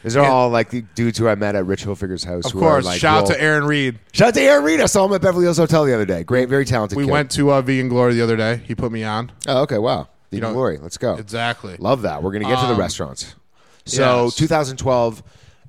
These 0.03 0.17
are 0.17 0.25
all 0.25 0.49
like 0.49 0.71
the 0.71 0.81
dudes 0.95 1.19
who 1.19 1.29
I 1.29 1.35
met 1.35 1.55
at 1.55 1.67
Rich 1.67 1.85
Hilfiger's 1.85 2.25
house. 2.25 2.47
Of 2.47 2.53
who 2.53 2.61
course, 2.61 2.85
are, 2.87 2.89
like, 2.89 3.01
shout 3.01 3.25
out 3.25 3.27
to 3.27 3.39
Aaron 3.39 3.65
Reed. 3.65 3.99
Shout 4.15 4.29
out 4.29 4.35
to 4.35 4.41
Aaron 4.41 4.65
Reed. 4.65 4.81
I 4.81 4.87
saw 4.87 5.05
him 5.05 5.13
at 5.13 5.21
Beverly 5.21 5.45
Hills 5.45 5.59
Hotel 5.59 5.85
the 5.85 5.93
other 5.93 6.07
day. 6.07 6.25
Great, 6.25 6.49
very 6.49 6.65
talented. 6.65 6.97
We 6.97 7.05
kid. 7.05 7.11
went 7.11 7.31
to 7.33 7.53
uh, 7.53 7.61
Vegan 7.61 7.91
Glory 7.91 8.15
the 8.15 8.23
other 8.23 8.37
day. 8.37 8.63
He 8.65 8.75
put 8.75 8.93
me 8.93 9.05
on. 9.05 9.31
Oh, 9.47 9.61
okay. 9.65 9.77
Wow. 9.77 10.09
The 10.31 10.41
know, 10.41 10.53
glory. 10.53 10.79
Let's 10.79 10.97
go. 10.99 11.15
Exactly. 11.15 11.77
Love 11.79 12.03
that. 12.03 12.23
We're 12.23 12.33
gonna 12.33 12.45
get 12.47 12.61
to 12.61 12.67
the 12.67 12.73
Um, 12.75 12.79
restaurants. 12.81 13.35
So 13.85 14.25
yes. 14.27 14.37
2012, 14.37 15.23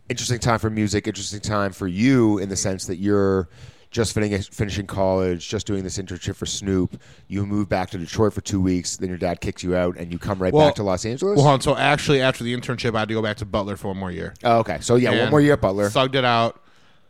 interesting 0.10 0.40
time 0.40 0.60
for 0.60 0.70
music. 0.70 1.08
Interesting 1.08 1.40
time 1.40 1.72
for 1.72 1.88
you 1.88 2.38
in 2.38 2.50
the 2.50 2.56
sense 2.56 2.86
that 2.86 2.98
you're 2.98 3.50
just 3.90 4.14
finishing 4.14 4.42
finishing 4.54 4.88
college, 4.88 5.50
just 5.50 5.68
doing 5.68 5.84
this 5.84 5.98
internship 5.98 6.36
for 6.36 6.46
Snoop. 6.46 7.02
You 7.28 7.46
move 7.46 7.68
back 7.68 7.90
to 7.92 7.98
Detroit 7.98 8.34
for 8.34 8.40
two 8.42 8.62
weeks. 8.62 8.96
Then 8.98 9.10
your 9.10 9.18
dad 9.18 9.42
kicks 9.42 9.64
you 9.64 9.76
out, 9.76 9.98
and 9.98 10.12
you 10.14 10.20
come 10.20 10.40
right 10.40 10.54
Well- 10.54 10.68
back 10.68 10.76
to 10.76 10.84
Los 10.84 11.04
Angeles. 11.06 11.38
Well, 11.38 11.60
so 11.60 11.76
actually, 11.76 12.22
after 12.22 12.44
the 12.44 12.56
internship, 12.56 12.96
I 12.96 13.00
had 13.00 13.08
to 13.10 13.14
go 13.14 13.22
back 13.22 13.38
to 13.38 13.46
Butler 13.46 13.76
for 13.76 13.88
one 13.90 13.98
more 13.98 14.12
year. 14.12 14.34
oh, 14.44 14.60
okay. 14.60 14.78
So 14.82 14.96
yeah, 14.96 15.24
one 15.24 15.30
more 15.32 15.42
year 15.42 15.54
at 15.54 15.62
Butler. 15.62 15.90
Thugged 15.90 16.16
it 16.16 16.24
out. 16.24 16.61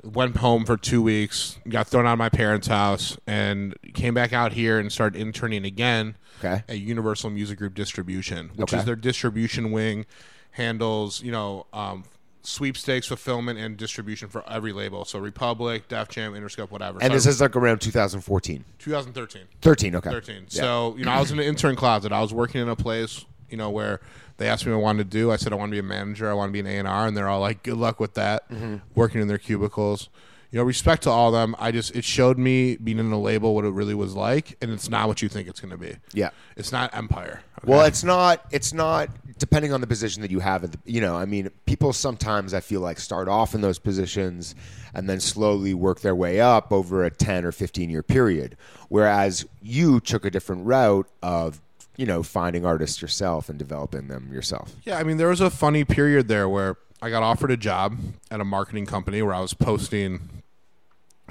Went 0.03 0.38
home 0.38 0.65
for 0.65 0.77
two 0.77 1.01
weeks. 1.01 1.60
Got 1.70 1.88
thrown 1.88 2.08
out 2.08 2.13
of 2.13 2.17
my 2.20 2.29
parents' 2.29 2.67
house, 2.67 3.17
and 3.27 3.75
came 3.93 4.13
back 4.13 4.34
out 4.34 4.53
here 4.53 4.79
and 4.79 4.91
started 4.91 5.22
interning 5.22 5.63
again. 5.65 6.15
Okay. 6.39 6.63
At 6.67 6.79
Universal 6.79 7.29
Music 7.29 7.60
Group 7.60 7.75
Distribution, 7.75 8.50
which 8.55 8.74
Okay. 8.74 8.79
is 8.79 8.86
their 8.86 8.96
distribution 8.96 9.72
wing, 9.72 10.08
handles 10.51 11.22
you 11.22 11.31
know 11.31 11.67
um, 11.72 12.03
sweepstakes, 12.41 13.05
fulfillment, 13.05 13.60
and 13.60 13.77
distribution 13.77 14.27
for 14.27 14.43
every 14.50 14.74
label. 14.74 15.05
So 15.05 15.20
Republic, 15.20 15.88
Def 15.88 16.10
Jam, 16.10 16.34
Interscope, 16.34 16.72
whatever. 16.72 16.98
and 17.00 17.12
so 17.12 17.13
this 17.13 17.27
is 17.27 17.39
like 17.39 17.55
around 17.55 17.79
2014, 17.81 18.65
2013. 18.79 19.43
13. 19.62 19.96
Okay. 19.98 20.10
13. 20.10 20.36
Yeah. 20.36 20.62
So, 20.62 20.96
you 20.98 21.05
know, 21.05 21.12
I 21.12 21.20
was 21.20 21.29
in 21.29 21.38
the 21.38 21.46
intern 21.46 21.75
closet. 21.75 22.12
I 22.12 22.22
was 22.22 22.34
working 22.34 22.60
in 22.62 22.70
a 22.70 22.75
place, 22.75 23.24
you 23.51 23.58
know, 23.58 23.70
where 23.70 24.00
they 24.38 24.48
asked 24.48 24.65
me 24.65 24.72
what 24.72 24.79
I 24.79 24.81
wanted 24.81 25.12
to 25.12 25.17
do. 25.17 25.31
I 25.31 25.36
said 25.36 25.51
I 25.53 25.55
want 25.55 25.70
to 25.70 25.74
be 25.74 25.79
a 25.79 25.84
manager. 25.84 26.29
I 26.29 26.34
want 26.34 26.50
to 26.50 26.53
be 26.53 26.60
an 26.67 26.86
A&R. 26.86 27.08
And 27.08 27.15
they're 27.15 27.27
all 27.29 27.41
like, 27.41 27.63
good 27.63 27.77
luck 27.77 28.00
with 28.00 28.13
that, 28.15 28.50
Mm-hmm. 28.50 28.77
working 28.96 29.22
in 29.22 29.27
their 29.27 29.38
cubicles. 29.38 30.10
you 30.51 30.58
know, 30.60 30.63
respect 30.65 31.03
to 31.03 31.10
all 31.10 31.27
of 31.27 31.34
them. 31.34 31.55
I 31.60 31.72
just 31.72 31.96
it 31.96 32.03
showed 32.03 32.38
me 32.38 32.75
being 32.75 33.00
in 33.00 33.12
a 33.12 33.20
label 33.20 33.55
what 33.55 33.63
it 33.65 33.70
really 33.72 33.93
was 33.96 34.15
like, 34.15 34.58
and 34.62 34.70
it's 34.72 34.89
not 34.89 35.08
what 35.08 35.22
you 35.22 35.29
think 35.29 35.48
it's 35.48 35.60
going 35.62 35.72
to 35.72 35.77
be. 35.77 35.96
Yeah. 36.13 36.31
It's 36.58 36.72
not 36.74 36.93
Empire. 36.96 37.41
okay? 37.60 37.72
Well, 37.72 37.86
it's 37.86 38.03
not. 38.03 38.46
It's 38.51 38.74
not 38.74 39.08
depending 39.39 39.72
on 39.74 39.79
the 39.79 39.88
position 39.88 40.22
that 40.24 40.29
you 40.31 40.39
have. 40.41 40.63
At 40.65 40.74
the, 40.74 40.79
you 40.86 41.00
know, 41.00 41.15
I 41.15 41.24
mean, 41.25 41.50
people 41.65 41.93
sometimes 41.93 42.53
I 42.53 42.60
feel 42.60 42.81
like 42.81 43.00
start 43.00 43.29
off 43.29 43.55
in 43.55 43.62
those 43.62 43.79
positions 43.79 44.53
and 44.93 45.10
then 45.10 45.22
slowly 45.22 45.74
work 45.74 46.01
their 46.01 46.15
way 46.15 46.41
up 46.41 46.74
over 46.74 47.05
a 47.05 47.10
ten 47.12 47.46
or 47.46 47.53
fifteen 47.53 47.89
year 47.89 48.03
period. 48.03 48.58
Whereas 48.89 49.46
you 49.62 50.00
took 50.01 50.25
a 50.25 50.29
different 50.29 50.65
route 50.65 51.08
of 51.24 51.62
you 51.98 52.05
know 52.05 52.24
finding 52.24 52.65
artists 52.65 53.01
yourself 53.01 53.50
and 53.50 53.57
developing 53.60 54.07
them 54.07 54.31
yourself. 54.33 54.75
Yeah, 54.83 54.98
I 54.98 55.03
mean, 55.03 55.17
there 55.17 55.27
was 55.29 55.41
a 55.41 55.50
funny 55.50 55.83
period 55.86 56.27
there 56.27 56.48
where 56.50 56.77
I 57.01 57.10
got 57.10 57.24
offered 57.24 57.51
a 57.51 57.57
job 57.57 57.98
at 58.29 58.39
a 58.41 58.45
marketing 58.45 58.86
company 58.86 59.21
where 59.21 59.33
I 59.33 59.39
was 59.39 59.53
posting 59.53 60.29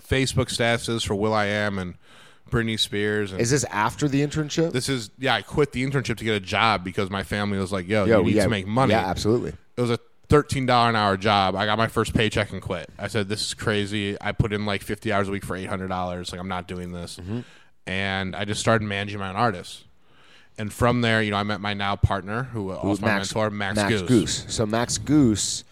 Facebook 0.01 0.47
statuses 0.47 1.07
for 1.07 1.15
Will 1.15 1.35
I 1.35 1.47
Am 1.47 1.79
and 1.79 1.95
Britney 2.51 2.79
Spears. 2.79 3.33
And 3.33 3.41
Is 3.41 3.51
this 3.51 3.65
after 3.65 4.09
the 4.09 4.21
internship? 4.27 4.73
this 4.73 4.89
is 4.89 5.11
yeah, 5.19 5.35
I 5.35 5.43
quit 5.43 5.73
the 5.73 5.85
internship 5.87 6.17
to 6.17 6.25
get 6.25 6.35
a 6.35 6.41
job 6.41 6.83
because 6.85 7.11
my 7.11 7.23
family 7.23 7.59
was 7.59 7.71
like, 7.73 7.87
"Yo, 7.89 8.05
Yo, 8.07 8.19
you 8.21 8.25
need 8.27 8.35
yeah, 8.37 8.45
to 8.45 8.51
make 8.51 8.67
money." 8.67 8.93
Yeah, 8.93 9.07
absolutely. 9.07 9.53
It 9.77 9.81
was 9.81 9.91
a 9.91 9.99
thirteen 10.29 10.67
dollar 10.67 10.89
an 10.89 10.97
hour 10.97 11.17
job. 11.17 11.55
I 11.55 11.67
got 11.67 11.79
my 11.79 11.87
first 11.89 12.15
paycheck 12.15 12.53
and 12.53 12.61
quit. 12.61 12.89
I 12.99 13.07
said, 13.09 13.29
"This 13.29 13.47
is 13.47 13.55
crazy." 13.55 14.17
I 14.21 14.33
put 14.33 14.53
in 14.53 14.67
like 14.67 14.83
fifty 14.83 15.13
hours 15.13 15.29
a 15.29 15.31
week 15.33 15.45
for 15.45 15.55
eight 15.57 15.67
hundred 15.69 15.89
dollars. 15.89 16.33
Like 16.33 16.41
I'm 16.41 16.49
not 16.49 16.67
doing 16.67 16.93
this, 16.93 17.17
Mm-hmm. 17.17 17.41
and 17.87 18.35
I 18.35 18.45
just 18.45 18.61
started 18.61 18.85
managing 18.87 19.21
my 19.21 19.29
own 19.31 19.37
artists. 19.37 19.85
And 20.61 20.71
from 20.71 21.01
there, 21.01 21.23
you 21.23 21.31
know, 21.31 21.39
I 21.39 21.43
met 21.43 21.63
my 21.63 21.73
now 21.73 21.97
partner, 21.97 22.43
who 22.43 22.65
was 22.65 23.01
my 23.01 23.17
mentor, 23.17 23.49
Max, 23.49 23.81
Goose. 24.03 24.45
So 24.49 24.67
Max 24.67 24.99
Goose 24.99 25.65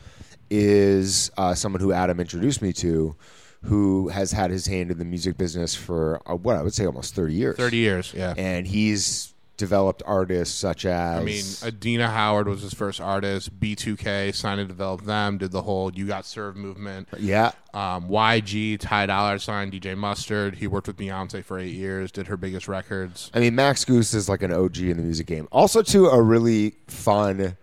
is 0.48 1.30
uh, 1.36 1.54
someone 1.54 1.82
who 1.82 1.92
Adam 1.92 2.18
introduced 2.18 2.62
me 2.62 2.72
to, 2.72 3.14
who 3.64 4.08
has 4.08 4.32
had 4.32 4.50
his 4.50 4.66
hand 4.66 4.90
in 4.90 4.96
the 4.96 5.04
music 5.04 5.36
business 5.36 5.74
for 5.74 6.22
uh, 6.24 6.34
what 6.36 6.56
I 6.56 6.62
would 6.62 6.72
say 6.72 6.86
almost 6.86 7.14
thirty 7.14 7.34
years. 7.34 7.58
Thirty 7.58 7.76
years, 7.76 8.14
yeah. 8.16 8.32
and 8.38 8.66
he's 8.66 9.34
developed 9.58 10.02
artists 10.06 10.54
such 10.58 10.86
as 10.86 11.20
I 11.20 11.22
mean, 11.22 11.44
Adina 11.62 12.08
Howard 12.08 12.48
was 12.48 12.62
his 12.62 12.72
first 12.72 13.00
artist. 13.00 13.60
B2K 13.60 14.34
signed 14.34 14.60
and 14.60 14.68
developed 14.68 15.04
them. 15.04 15.36
Did 15.36 15.50
the 15.52 15.60
whole 15.62 15.92
"You 15.92 16.06
Got 16.06 16.24
Served" 16.24 16.56
movement. 16.56 17.08
yeah, 17.18 17.50
Um, 17.74 18.08
YG, 18.08 18.78
Ty 18.80 19.06
Dolla 19.06 19.38
Sign 19.38 19.70
DJ 19.70 19.94
Mustard. 19.96 20.54
He 20.56 20.66
worked 20.66 20.86
with 20.86 20.96
Beyonce 20.96 21.44
for 21.44 21.58
eight 21.58 21.74
years. 21.74 22.10
Did 22.10 22.28
her 22.28 22.36
biggest 22.38 22.66
records. 22.68 23.30
I 23.34 23.40
mean 23.40 23.54
Max 23.54 23.84
Goose 23.84 24.14
is 24.14 24.28
like 24.28 24.42
an 24.42 24.52
OG 24.52 24.78
in 24.78 24.96
the 24.96 25.02
music 25.02 25.26
game. 25.26 25.46
Also, 25.52 25.82
too, 25.82 26.06
a 26.06 26.22
really 26.22 26.76
fun. 26.86 27.56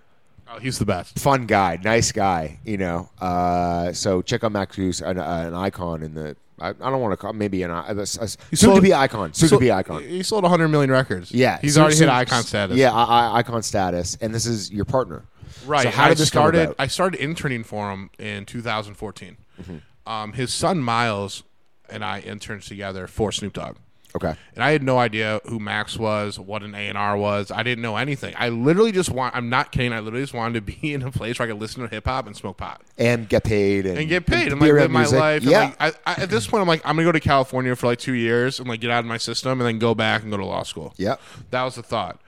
Oh, 0.48 0.60
he's 0.60 0.78
the 0.78 0.86
best. 0.86 1.18
Fun 1.18 1.48
guy, 1.48 1.80
nice 1.84 2.12
guy, 2.12 2.60
you 2.64 2.78
know. 2.78 3.10
Uh, 3.20 3.92
so 3.94 4.22
check 4.22 4.44
out 4.44 4.52
Max 4.52 4.76
Goose, 4.76 5.02
an, 5.02 5.18
uh, 5.18 5.46
an 5.48 5.54
icon 5.56 6.04
in 6.04 6.14
the. 6.14 6.36
I, 6.60 6.70
I 6.70 6.74
don't 6.74 7.02
want 7.02 7.12
to 7.14 7.18
call 7.18 7.34
maybe 7.34 7.64
an 7.64 7.72
a, 7.72 7.84
a, 7.88 8.02
a 8.02 8.08
soon 8.08 8.76
to 8.76 8.82
be 8.82 8.94
icon, 8.94 9.34
soon 9.34 9.50
So- 9.50 9.56
to 9.58 9.60
be 9.60 9.72
icon. 9.72 10.04
He 10.04 10.24
sold 10.24 10.44
100 10.44 10.68
million 10.70 10.90
records. 10.92 11.32
Yeah, 11.32 11.60
he's 11.62 11.76
so- 11.76 11.82
already 11.82 11.96
so- 11.98 12.06
hit 12.06 12.14
icon 12.14 12.44
status. 12.44 12.78
Yeah, 12.78 12.94
I, 12.94 13.04
I, 13.04 13.38
icon 13.40 13.62
status, 13.64 14.18
and 14.22 14.34
this 14.34 14.46
is 14.46 14.72
your 14.72 14.86
partner, 14.86 15.24
right. 15.66 15.84
So 15.84 15.90
how 15.90 16.06
I 16.06 16.10
did 16.10 16.18
this 16.20 16.28
started? 16.28 16.74
I 16.80 16.88
started 16.88 17.20
interning 17.20 17.64
for 17.64 17.92
him 17.92 18.10
in 18.18 18.46
2014. 18.46 19.38
Mm-hmm. 19.62 20.10
Um, 20.12 20.34
his 20.34 20.54
son 20.54 20.80
Miles 20.80 21.44
and 21.90 22.04
I 22.06 22.20
interned 22.20 22.64
together 22.64 23.08
for 23.08 23.32
Snoop 23.32 23.54
Dogg. 23.54 23.78
Okay, 24.16 24.34
and 24.56 24.64
I 24.64 24.72
had 24.72 24.82
no 24.82 24.98
idea 24.98 25.42
who 25.46 25.60
Max 25.60 25.98
was, 26.00 26.40
what 26.40 26.64
an 26.64 26.74
A 26.74 26.88
and 26.88 26.98
R 26.98 27.18
was. 27.18 27.52
I 27.52 27.64
didn't 27.64 27.82
know 27.82 27.98
anything. 27.98 28.34
I 28.38 28.48
literally 28.50 28.92
just 28.94 29.10
want. 29.12 29.36
I'm 29.36 29.50
not 29.50 29.72
kidding. 29.74 29.92
I 29.92 30.00
literally 30.00 30.24
just 30.24 30.34
wanted 30.34 30.54
to 30.54 30.62
be 30.62 30.94
in 30.94 31.02
a 31.02 31.12
place 31.12 31.38
where 31.38 31.48
I 31.48 31.52
could 31.52 31.60
listen 31.60 31.82
to 31.84 31.90
hip 31.90 32.06
hop 32.06 32.26
and 32.26 32.36
smoke 32.36 32.58
pot 32.58 32.82
and 32.98 33.28
get 33.28 33.44
paid 33.44 33.86
and, 33.86 33.98
and 34.00 34.08
get 34.08 34.26
paid 34.26 34.52
and 34.52 34.60
be 34.62 34.72
like 34.72 34.82
live 34.82 34.92
my 34.92 35.00
music. 35.02 35.20
life. 35.20 35.44
Yeah, 35.44 35.60
like, 35.80 36.00
I, 36.08 36.14
I, 36.18 36.24
at 36.24 36.30
this 36.30 36.48
point, 36.48 36.62
I'm 36.62 36.68
like, 36.68 36.82
I'm 36.86 36.96
gonna 36.96 37.06
go 37.08 37.12
to 37.12 37.20
California 37.20 37.76
for 37.76 37.88
like 37.88 38.00
two 38.00 38.14
years 38.14 38.60
and 38.60 38.70
like 38.70 38.80
get 38.80 38.90
out 38.90 39.00
of 39.00 39.06
my 39.06 39.18
system 39.18 39.60
and 39.60 39.68
then 39.68 39.80
go 39.80 39.94
back 39.94 40.22
and 40.22 40.32
go 40.32 40.38
to 40.38 40.46
law 40.46 40.64
school. 40.64 40.94
yeah. 40.98 41.18
That 41.52 41.64
was 41.64 41.76
the 41.76 41.84
thought. 41.84 42.20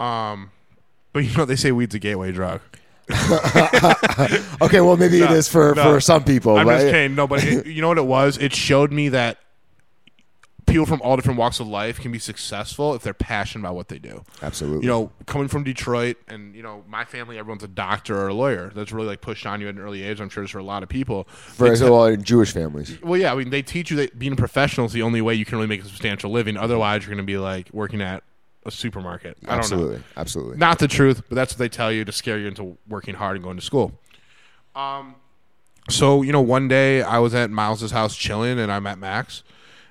Um, 0.00 0.50
but 1.12 1.24
you 1.24 1.36
know 1.36 1.44
they 1.44 1.56
say 1.56 1.72
weed's 1.72 1.94
a 1.94 1.98
gateway 1.98 2.32
drug. 2.32 2.60
Okay, 4.60 4.80
well 4.80 4.96
maybe 4.96 5.20
it 5.20 5.24
No, 5.30 5.34
is 5.36 5.48
for 5.48 5.74
no. 5.74 5.82
for 5.94 6.00
some 6.00 6.24
people. 6.24 6.56
I'm 6.56 6.66
just 6.66 6.86
kidding. 6.86 7.14
No, 7.14 7.26
but 7.26 7.44
it, 7.44 7.66
you 7.66 7.80
know 7.80 7.88
what 7.88 7.98
it 7.98 8.06
was? 8.06 8.36
It 8.38 8.52
showed 8.54 8.92
me 8.92 9.08
that 9.10 9.38
people 10.68 10.86
from 10.86 11.02
all 11.02 11.16
different 11.16 11.38
walks 11.38 11.60
of 11.60 11.66
life 11.66 12.00
can 12.00 12.12
be 12.12 12.18
successful 12.18 12.94
if 12.94 13.02
they're 13.02 13.14
passionate 13.14 13.62
about 13.62 13.74
what 13.74 13.88
they 13.88 13.98
do. 13.98 14.24
Absolutely. 14.42 14.82
You 14.82 14.88
know, 14.88 15.12
coming 15.26 15.48
from 15.48 15.64
Detroit, 15.64 16.16
and 16.28 16.54
you 16.54 16.62
know, 16.62 16.84
my 16.88 17.04
family, 17.04 17.38
everyone's 17.38 17.64
a 17.64 17.68
doctor 17.68 18.16
or 18.16 18.28
a 18.28 18.34
lawyer. 18.34 18.70
That's 18.74 18.92
really 18.92 19.08
like 19.08 19.20
pushed 19.20 19.46
on 19.46 19.60
you 19.60 19.68
at 19.68 19.74
an 19.74 19.80
early 19.80 20.02
age. 20.02 20.20
I'm 20.20 20.28
sure 20.28 20.42
it's 20.42 20.52
for 20.52 20.58
a 20.58 20.62
lot 20.62 20.82
of 20.82 20.88
people. 20.88 21.24
for 21.24 21.74
te- 21.74 21.84
well, 21.84 22.06
in 22.06 22.22
Jewish 22.22 22.52
families. 22.52 23.00
well, 23.02 23.18
yeah, 23.18 23.32
I 23.32 23.36
mean, 23.36 23.50
they 23.50 23.62
teach 23.62 23.90
you 23.90 23.96
that 23.98 24.18
being 24.18 24.32
a 24.32 24.36
professional 24.36 24.86
is 24.86 24.92
the 24.92 25.02
only 25.02 25.20
way 25.20 25.34
you 25.34 25.44
can 25.44 25.56
really 25.58 25.68
make 25.68 25.82
a 25.82 25.84
substantial 25.84 26.30
living. 26.30 26.56
Otherwise, 26.56 27.02
you're 27.02 27.14
going 27.14 27.26
to 27.26 27.30
be 27.30 27.38
like 27.38 27.68
working 27.72 28.00
at 28.00 28.22
a 28.64 28.70
supermarket. 28.70 29.36
I 29.44 29.46
don't 29.46 29.56
know. 29.56 29.58
Absolutely, 29.58 30.02
absolutely. 30.16 30.56
Not 30.58 30.78
the 30.78 30.88
truth, 30.88 31.22
but 31.28 31.34
that's 31.34 31.54
what 31.54 31.58
they 31.58 31.68
tell 31.68 31.90
you 31.90 32.04
to 32.04 32.12
scare 32.12 32.38
you 32.38 32.46
into 32.46 32.76
working 32.86 33.14
hard 33.14 33.36
and 33.36 33.44
going 33.44 33.56
to 33.56 33.64
school. 33.64 33.92
Um, 34.74 35.16
so 35.88 36.22
you 36.22 36.32
know, 36.32 36.40
one 36.40 36.68
day 36.68 37.02
I 37.02 37.18
was 37.18 37.34
at 37.34 37.50
Miles's 37.50 37.90
house 37.90 38.14
chilling, 38.14 38.58
and 38.58 38.70
I 38.70 38.78
met 38.78 38.98
Max, 38.98 39.42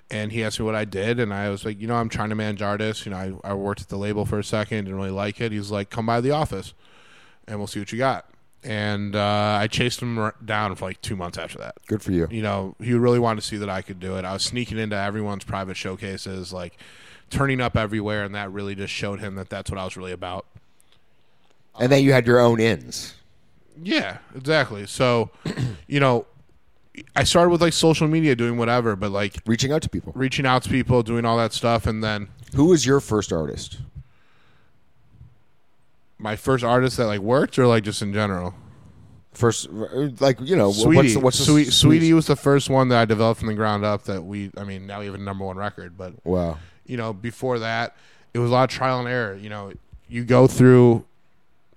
and 0.10 0.32
he 0.32 0.44
asked 0.44 0.60
me 0.60 0.66
what 0.66 0.76
I 0.76 0.86
did, 0.86 1.20
and 1.20 1.34
I 1.34 1.50
was 1.50 1.66
like, 1.66 1.80
you 1.82 1.88
know, 1.88 1.96
I'm 1.96 2.10
trying 2.10 2.30
to 2.30 2.36
manage 2.36 2.62
artists. 2.62 3.06
You 3.06 3.12
know, 3.12 3.40
I, 3.44 3.52
I 3.52 3.54
worked 3.54 3.82
at 3.82 3.90
the 3.90 3.98
label 3.98 4.26
for 4.26 4.40
a 4.40 4.44
second, 4.44 4.86
didn't 4.86 4.96
really 4.96 5.12
like 5.12 5.42
it. 5.42 5.52
He's 5.52 5.72
like, 5.72 5.90
come 5.90 6.06
by 6.06 6.22
the 6.22 6.32
office, 6.32 6.74
and 7.48 7.58
we'll 7.58 7.68
see 7.68 7.80
what 7.80 7.92
you 7.92 7.98
got. 7.98 8.26
And 8.64 9.16
uh, 9.16 9.58
I 9.62 9.68
chased 9.68 10.02
him 10.02 10.32
down 10.44 10.76
for 10.76 10.86
like 10.86 11.02
two 11.02 11.16
months 11.16 11.38
after 11.38 11.58
that 11.60 11.76
Good 11.88 12.02
for 12.02 12.12
you. 12.12 12.28
you 12.32 12.42
know, 12.42 12.76
he 12.82 12.94
really 12.94 13.20
wanted 13.20 13.42
to 13.42 13.48
see 13.48 13.58
that 13.58 13.70
I 13.70 13.82
could 13.82 14.00
do 14.00 14.18
it. 14.18 14.26
I 14.26 14.34
was 14.34 14.44
sneaking 14.44 14.78
into 14.80 14.96
everyone's 14.96 15.44
private 15.44 15.78
showcases, 15.78 16.52
like 16.52 16.78
turning 17.30 17.62
up 17.62 17.78
everywhere, 17.78 18.24
and 18.24 18.34
that 18.36 18.52
really 18.52 18.76
just 18.76 18.92
showed 18.94 19.20
him 19.20 19.36
that 19.36 19.50
that's 19.50 19.70
what 19.70 19.80
I 19.80 19.84
was 19.84 19.96
really 19.96 20.12
about. 20.12 20.46
And 21.80 21.92
then 21.92 22.04
you 22.04 22.14
had 22.14 22.26
your 22.26 22.40
own 22.40 22.60
ins. 22.60 23.14
Yeah, 23.82 24.18
exactly. 24.36 24.88
So, 24.88 25.30
you 25.88 26.00
know, 26.00 26.26
I 27.16 27.24
started 27.24 27.50
with 27.50 27.62
like 27.62 27.74
social 27.74 28.08
media, 28.08 28.36
doing 28.36 28.58
whatever, 28.58 28.96
but 28.96 29.12
like 29.12 29.36
Reaching 29.46 29.72
out 29.72 29.82
to 29.84 29.90
people. 29.90 30.14
reaching 30.16 30.46
out 30.46 30.64
to 30.64 30.70
people, 30.70 31.04
doing 31.04 31.26
all 31.26 31.38
that 31.38 31.54
stuff, 31.54 31.86
and 31.86 32.04
then 32.04 32.30
Who 32.56 32.66
was 32.66 32.86
your 32.86 33.00
first 33.00 33.32
artist? 33.34 33.80
my 36.20 36.36
first 36.36 36.64
artist 36.64 36.98
that 36.98 37.06
like 37.06 37.20
worked, 37.20 37.60
or 37.60 37.68
like 37.68 37.84
just 37.84 38.02
in 38.02 38.14
general. 38.14 38.54
First, 39.34 39.70
like 39.72 40.40
you 40.42 40.56
know, 40.56 40.72
Saweetie, 40.72 40.96
what's 40.96 41.14
the, 41.14 41.20
what's 41.20 41.38
the 41.38 41.46
Sweet, 41.46 41.68
Saweetie 41.68 42.14
was 42.14 42.26
the 42.26 42.36
first 42.36 42.70
one 42.72 42.88
that 42.90 43.00
I 43.00 43.06
developed 43.06 43.40
from 43.40 43.50
the 43.50 43.54
ground 43.54 43.86
up. 43.86 44.04
That 44.06 44.24
we, 44.24 44.50
I 44.58 44.64
mean, 44.64 44.88
now 44.88 45.00
we 45.00 45.06
have 45.06 45.14
a 45.14 45.20
number 45.20 45.46
one 45.46 45.58
record, 45.58 45.96
but 45.96 46.14
Wow. 46.24 46.58
you 46.88 46.98
know, 46.98 47.14
before 47.14 47.60
that, 47.60 47.96
it 48.34 48.40
was 48.40 48.50
a 48.50 48.54
lot 48.54 48.64
of 48.64 48.76
trial 48.76 49.00
and 49.00 49.08
error. 49.08 49.36
You 49.36 49.50
know, 49.50 49.74
you 50.10 50.24
go 50.26 50.48
through 50.48 51.06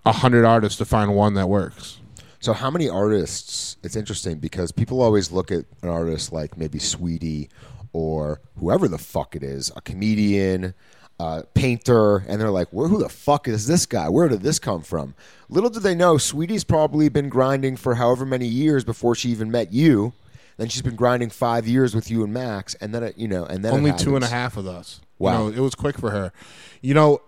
a 0.07 0.13
hundred 0.13 0.47
artists 0.47 0.79
to 0.79 0.87
find 0.87 1.15
one 1.15 1.35
that 1.35 1.49
works. 1.51 2.00
So 2.41 2.53
how 2.55 2.71
many 2.71 2.89
artists? 2.89 3.77
It's 3.83 3.97
interesting 3.97 4.39
because 4.39 4.73
people 4.73 5.03
always 5.03 5.31
look 5.31 5.53
at 5.53 5.65
an 5.83 5.89
artist 5.91 6.33
like 6.33 6.57
maybe 6.57 6.79
Saweetie 6.79 7.49
or 7.93 8.41
whoever 8.59 8.89
the 8.89 8.99
fuck 8.99 9.37
it 9.37 9.43
is, 9.43 9.71
a 9.77 9.81
comedian, 9.83 10.75
a 11.19 11.45
painter, 11.55 12.19
and 12.29 12.41
they're 12.41 12.51
like, 12.51 12.69
"Where? 12.71 12.89
Who 12.89 12.99
the 12.99 13.09
fuck 13.11 13.47
is 13.47 13.67
this 13.67 13.85
guy? 13.85 14.09
Where 14.09 14.29
did 14.29 14.41
this 14.41 14.59
come 14.59 14.81
from?" 14.83 15.15
Little 15.51 15.69
do 15.71 15.81
they 15.81 15.95
know, 15.95 16.15
Saweetie's 16.15 16.65
probably 16.65 17.09
been 17.11 17.29
grinding 17.29 17.77
for 17.77 17.97
however 17.97 18.25
many 18.25 18.47
years 18.47 18.85
before 18.85 19.15
she 19.15 19.29
even 19.31 19.51
met 19.51 19.73
you. 19.73 20.15
Then 20.57 20.69
she's 20.69 20.83
been 20.83 20.97
grinding 20.97 21.31
five 21.31 21.67
years 21.67 21.95
with 21.95 22.11
you 22.11 22.23
and 22.25 22.33
Max, 22.33 22.75
and 22.77 22.95
then 22.95 23.03
it, 23.03 23.19
you 23.19 23.29
know, 23.29 23.45
and 23.45 23.65
then 23.65 23.75
Only 23.75 23.93
two 23.93 24.15
and 24.15 24.25
a 24.25 24.29
half 24.29 24.57
and 24.57 24.67
a 24.67 24.73
happens. 24.73 24.77
half 24.77 24.93
of 24.93 25.01
us. 25.01 25.01
Wow. 25.19 25.33
You 25.47 25.53
know, 25.53 25.57
it 25.59 25.61
was 25.61 25.75
quick 25.75 25.99
for 25.99 26.11
her. 26.11 26.33
You 26.81 26.95
know, 26.95 27.21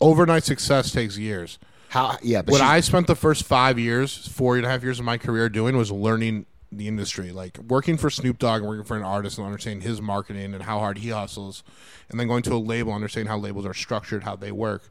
overnight 0.00 0.44
success 0.44 0.92
takes 0.92 1.16
years. 1.18 1.58
How? 1.92 2.16
Yeah, 2.22 2.40
but 2.40 2.52
what 2.52 2.62
I 2.62 2.80
spent 2.80 3.06
the 3.06 3.14
first 3.14 3.44
five 3.44 3.78
years, 3.78 4.26
four 4.28 4.56
and 4.56 4.64
a 4.64 4.68
half 4.70 4.82
years 4.82 4.98
of 4.98 5.04
my 5.04 5.18
career 5.18 5.50
doing 5.50 5.76
was 5.76 5.92
learning 5.92 6.46
the 6.70 6.88
industry, 6.88 7.32
like 7.32 7.58
working 7.58 7.98
for 7.98 8.08
Snoop 8.08 8.38
Dogg 8.38 8.62
and 8.62 8.68
working 8.68 8.84
for 8.84 8.96
an 8.96 9.02
artist 9.02 9.36
and 9.36 9.46
understanding 9.46 9.86
his 9.86 10.00
marketing 10.00 10.54
and 10.54 10.62
how 10.62 10.78
hard 10.78 10.96
he 10.96 11.10
hustles, 11.10 11.62
and 12.08 12.18
then 12.18 12.28
going 12.28 12.42
to 12.44 12.54
a 12.54 12.56
label, 12.56 12.94
understanding 12.94 13.28
how 13.28 13.36
labels 13.36 13.66
are 13.66 13.74
structured, 13.74 14.22
how 14.22 14.34
they 14.34 14.50
work. 14.50 14.88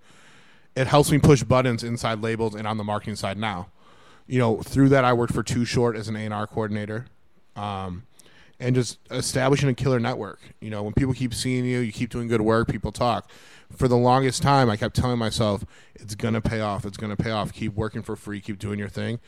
It 0.75 0.85
helps 0.85 1.11
me 1.11 1.17
push 1.17 1.41
buttons 1.41 1.83
inside 1.83 2.21
labels 2.21 2.53
and 2.53 2.67
on 2.67 2.77
the 2.77 2.83
marketing 2.83 3.15
side 3.15 3.39
now. 3.39 3.69
You 4.27 4.37
know, 4.37 4.61
through 4.61 4.89
that, 4.89 5.03
I 5.03 5.13
worked 5.13 5.33
for 5.33 5.41
Too 5.41 5.65
Short 5.65 5.95
as 5.95 6.07
an 6.07 6.15
A&R 6.15 6.45
coordinator. 6.45 7.07
Um, 7.55 8.03
and 8.61 8.75
just 8.75 8.99
establishing 9.09 9.67
a 9.69 9.73
killer 9.73 9.99
network. 9.99 10.39
You 10.61 10.69
know, 10.69 10.83
when 10.83 10.93
people 10.93 11.15
keep 11.15 11.33
seeing 11.33 11.65
you, 11.65 11.79
you 11.79 11.91
keep 11.91 12.11
doing 12.11 12.27
good 12.27 12.41
work, 12.41 12.67
people 12.67 12.91
talk. 12.91 13.29
For 13.75 13.87
the 13.87 13.97
longest 13.97 14.41
time, 14.41 14.69
I 14.69 14.77
kept 14.77 14.95
telling 14.95 15.17
myself, 15.19 15.65
it's 15.95 16.15
going 16.15 16.33
to 16.33 16.41
pay 16.41 16.61
off. 16.61 16.85
It's 16.85 16.97
going 16.97 17.15
to 17.15 17.21
pay 17.21 17.31
off. 17.31 17.53
Keep 17.53 17.73
working 17.75 18.01
for 18.03 18.15
free. 18.15 18.39
Keep 18.41 18.59
doing 18.59 18.79
your 18.79 18.89
thing. 18.89 19.19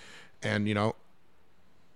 And, 0.41 0.67
you 0.67 0.73
know, 0.73 0.95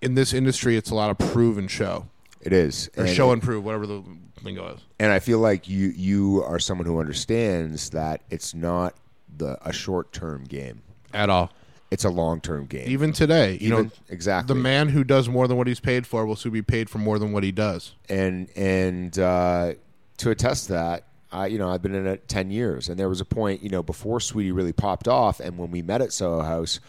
in 0.01 0.15
this 0.15 0.33
industry, 0.33 0.77
it's 0.77 0.89
a 0.89 0.95
lot 0.95 1.09
of 1.09 1.17
prove 1.17 1.57
and 1.57 1.69
show, 1.69 2.07
it 2.41 2.53
is 2.53 2.89
or 2.97 3.05
And- 3.05 3.15
show 3.15 3.31
and 3.31 3.41
prove, 3.41 3.63
whatever 3.63 3.87
the 3.87 4.03
lingo 4.43 4.67
is. 4.75 4.81
and 4.99 5.11
I 5.11 5.17
feel 5.19 5.39
like 5.39 5.67
you 5.67 5.87
you 5.95 6.43
are 6.43 6.59
someone 6.59 6.85
who 6.85 6.99
understands 6.99 7.89
that 7.89 8.21
it's 8.29 8.53
not 8.53 8.93
the 9.35 9.57
a 9.67 9.73
short 9.73 10.13
term 10.13 10.43
game. 10.43 10.81
At 11.13 11.29
all. 11.31 11.51
it's 11.89 12.05
a 12.05 12.09
long 12.09 12.39
term 12.41 12.67
game. 12.67 12.87
Even 12.89 13.11
today, 13.13 13.53
you 13.53 13.73
Even- 13.73 13.85
know, 13.85 13.91
exactly. 14.09 14.53
the 14.53 14.61
man 14.61 14.89
who 14.89 15.03
does 15.03 15.27
more 15.27 15.47
than 15.47 15.57
what 15.57 15.65
he's 15.67 15.79
paid 15.79 16.05
for 16.05 16.25
will 16.27 16.35
soon 16.35 16.51
be 16.53 16.61
paid 16.61 16.89
for 16.89 16.99
more 16.99 17.17
than 17.17 17.31
what 17.31 17.43
he 17.43 17.51
does. 17.51 17.95
and 18.07 18.49
and 18.55 19.17
uh, 19.17 19.73
to 20.17 20.29
attest 20.29 20.67
to 20.67 20.73
that, 20.73 21.06
I 21.31 21.47
you 21.47 21.57
know 21.57 21.69
I've 21.69 21.81
been 21.81 21.95
in 21.95 22.07
it 22.07 22.27
ten 22.27 22.51
years, 22.51 22.89
and 22.89 22.99
there 22.99 23.09
was 23.09 23.21
a 23.21 23.25
point 23.25 23.61
you 23.61 23.69
know 23.69 23.83
before 23.83 24.19
Saweetie 24.19 24.55
really 24.55 24.73
popped 24.73 25.07
off, 25.07 25.39
and 25.39 25.57
when 25.57 25.71
we 25.71 25.81
met 25.81 26.01
at 26.01 26.13
Soho 26.13 26.41
House, 26.41 26.79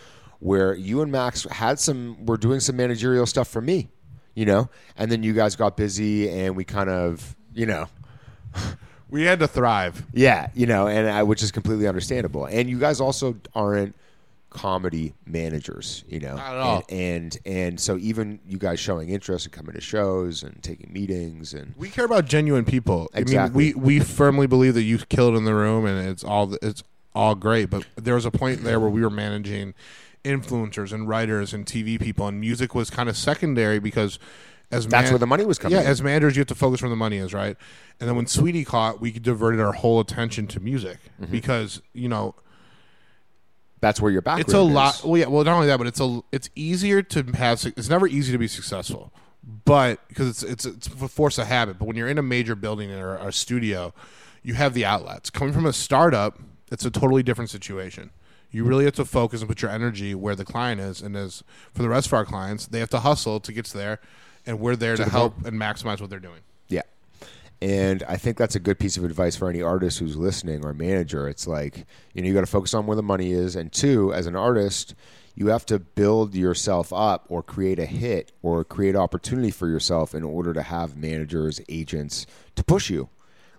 where 0.40 0.74
you 0.74 1.02
and 1.02 1.10
Max 1.10 1.44
had 1.44 1.78
some 1.78 2.24
were 2.26 2.36
doing 2.36 2.60
some 2.60 2.76
managerial 2.76 3.26
stuff 3.26 3.48
for 3.48 3.60
me, 3.60 3.88
you 4.34 4.44
know, 4.46 4.68
and 4.96 5.10
then 5.10 5.22
you 5.22 5.32
guys 5.32 5.56
got 5.56 5.76
busy, 5.76 6.28
and 6.30 6.56
we 6.56 6.64
kind 6.64 6.90
of 6.90 7.36
you 7.54 7.66
know. 7.66 7.88
We 9.10 9.24
had 9.24 9.38
to 9.38 9.48
thrive. 9.48 10.04
Yeah, 10.12 10.50
you 10.52 10.66
know, 10.66 10.86
and 10.86 11.08
I, 11.08 11.22
which 11.22 11.42
is 11.42 11.50
completely 11.50 11.88
understandable. 11.88 12.44
And 12.44 12.68
you 12.68 12.78
guys 12.78 13.00
also 13.00 13.36
aren't 13.54 13.96
comedy 14.50 15.14
managers, 15.26 16.04
you 16.08 16.20
know, 16.20 16.36
Not 16.36 16.54
at 16.54 16.58
all. 16.58 16.82
And, 16.88 17.38
and 17.44 17.56
and 17.58 17.80
so 17.80 17.96
even 17.98 18.40
you 18.46 18.58
guys 18.58 18.80
showing 18.80 19.08
interest 19.10 19.46
and 19.46 19.52
coming 19.52 19.74
to 19.74 19.80
shows 19.80 20.42
and 20.42 20.62
taking 20.62 20.92
meetings 20.92 21.52
and 21.54 21.74
We 21.76 21.88
care 21.90 22.04
about 22.04 22.24
genuine 22.26 22.64
people. 22.64 23.10
Exactly. 23.14 23.38
I 23.38 23.44
mean, 23.74 23.82
we 23.82 23.98
we 23.98 24.04
firmly 24.04 24.46
believe 24.46 24.74
that 24.74 24.82
you 24.82 24.98
kill 24.98 25.34
it 25.34 25.36
in 25.36 25.44
the 25.44 25.54
room, 25.54 25.84
and 25.86 26.08
it's 26.08 26.24
all 26.24 26.54
it's 26.62 26.82
all 27.14 27.34
great. 27.34 27.68
But 27.70 27.86
there 27.96 28.14
was 28.14 28.24
a 28.24 28.30
point 28.30 28.62
there 28.64 28.80
where 28.80 28.90
we 28.90 29.02
were 29.02 29.10
managing 29.10 29.74
influencers 30.24 30.92
and 30.92 31.08
writers 31.08 31.52
and 31.54 31.64
TV 31.66 32.00
people, 32.00 32.26
and 32.26 32.40
music 32.40 32.74
was 32.74 32.90
kind 32.90 33.08
of 33.08 33.16
secondary 33.16 33.78
because 33.78 34.18
as 34.70 34.86
That's 34.86 35.04
man- 35.06 35.12
where 35.12 35.18
the 35.18 35.26
money 35.26 35.44
was 35.46 35.58
coming 35.58 35.76
Yeah, 35.76 35.82
in. 35.84 35.88
as 35.88 36.02
managers, 36.02 36.36
you 36.36 36.40
have 36.40 36.48
to 36.48 36.54
focus 36.54 36.82
where 36.82 36.90
the 36.90 36.96
money 36.96 37.16
is, 37.16 37.32
right? 37.32 37.56
And 38.00 38.08
then 38.08 38.16
when 38.16 38.26
Saweetie 38.26 38.66
caught, 38.66 39.00
we 39.00 39.10
diverted 39.12 39.60
our 39.60 39.72
whole 39.72 39.98
attention 40.00 40.46
to 40.48 40.60
music 40.60 40.98
Mm-hmm. 41.20 41.32
because 41.32 41.80
you 41.94 42.08
know 42.08 42.34
that's 43.80 44.00
where 44.00 44.10
your 44.10 44.22
background 44.22 44.48
it's 44.48 44.54
a 44.54 44.60
is. 44.60 44.66
lot. 44.66 45.04
Well, 45.04 45.16
yeah. 45.16 45.26
Well, 45.26 45.44
not 45.44 45.54
only 45.54 45.66
that, 45.68 45.78
but 45.78 45.86
it's 45.86 46.00
a. 46.00 46.20
It's 46.32 46.50
easier 46.54 47.02
to 47.02 47.22
have. 47.34 47.64
It's 47.64 47.88
never 47.88 48.06
easy 48.06 48.32
to 48.32 48.38
be 48.38 48.48
successful, 48.48 49.12
but 49.64 50.06
because 50.08 50.28
it's 50.28 50.42
it's 50.42 50.64
it's 50.64 50.86
a 50.86 51.08
force 51.08 51.38
of 51.38 51.46
habit. 51.46 51.78
But 51.78 51.86
when 51.86 51.96
you're 51.96 52.08
in 52.08 52.18
a 52.18 52.22
major 52.22 52.54
building 52.54 52.90
or 52.90 53.16
a 53.16 53.32
studio, 53.32 53.94
you 54.42 54.54
have 54.54 54.74
the 54.74 54.84
outlets. 54.84 55.30
Coming 55.30 55.52
from 55.52 55.66
a 55.66 55.72
startup, 55.72 56.38
it's 56.70 56.84
a 56.84 56.90
totally 56.90 57.22
different 57.22 57.50
situation. 57.50 58.10
You 58.50 58.64
really 58.64 58.84
have 58.84 58.94
to 58.94 59.04
focus 59.04 59.40
and 59.40 59.48
put 59.48 59.60
your 59.60 59.70
energy 59.70 60.14
where 60.14 60.34
the 60.34 60.44
client 60.44 60.80
is, 60.80 61.02
and 61.02 61.14
as 61.16 61.44
for 61.74 61.82
the 61.82 61.88
rest 61.88 62.06
of 62.06 62.14
our 62.14 62.24
clients, 62.24 62.66
they 62.66 62.78
have 62.80 62.90
to 62.90 63.00
hustle 63.00 63.40
to 63.40 63.52
get 63.52 63.66
to 63.66 63.76
there, 63.76 64.00
and 64.46 64.58
we're 64.58 64.76
there 64.76 64.96
to, 64.96 65.04
the 65.04 65.10
help 65.10 65.44
and 65.44 65.60
maximize 65.60 66.00
what 66.00 66.08
they're 66.08 66.18
doing. 66.18 66.40
Yeah. 66.68 66.82
And 67.60 68.04
I 68.08 68.16
think 68.16 68.36
that's 68.36 68.54
a 68.54 68.60
good 68.60 68.78
piece 68.78 68.96
of 68.96 69.04
advice 69.04 69.34
for 69.36 69.48
any 69.48 69.60
artist 69.60 69.98
who's 69.98 70.16
listening 70.16 70.64
or 70.64 70.72
manager. 70.72 71.28
It's 71.28 71.46
like, 71.46 71.86
you 72.14 72.22
know, 72.22 72.28
you 72.28 72.34
got 72.34 72.40
to 72.40 72.46
focus 72.46 72.72
on 72.72 72.86
where 72.86 72.96
the 72.96 73.02
money 73.02 73.32
is. 73.32 73.56
And 73.56 73.72
two, 73.72 74.12
as 74.14 74.26
an 74.26 74.36
artist, 74.36 74.94
you 75.34 75.48
have 75.48 75.66
to 75.66 75.78
build 75.78 76.34
yourself 76.34 76.92
up 76.92 77.26
or 77.28 77.42
create 77.42 77.78
a 77.78 77.86
hit 77.86 78.32
or 78.42 78.64
create 78.64 78.94
opportunity 78.94 79.50
for 79.50 79.68
yourself 79.68 80.14
in 80.14 80.22
order 80.22 80.52
to 80.52 80.62
have 80.62 80.96
managers, 80.96 81.60
agents 81.68 82.26
to 82.54 82.62
push 82.62 82.90
you. 82.90 83.08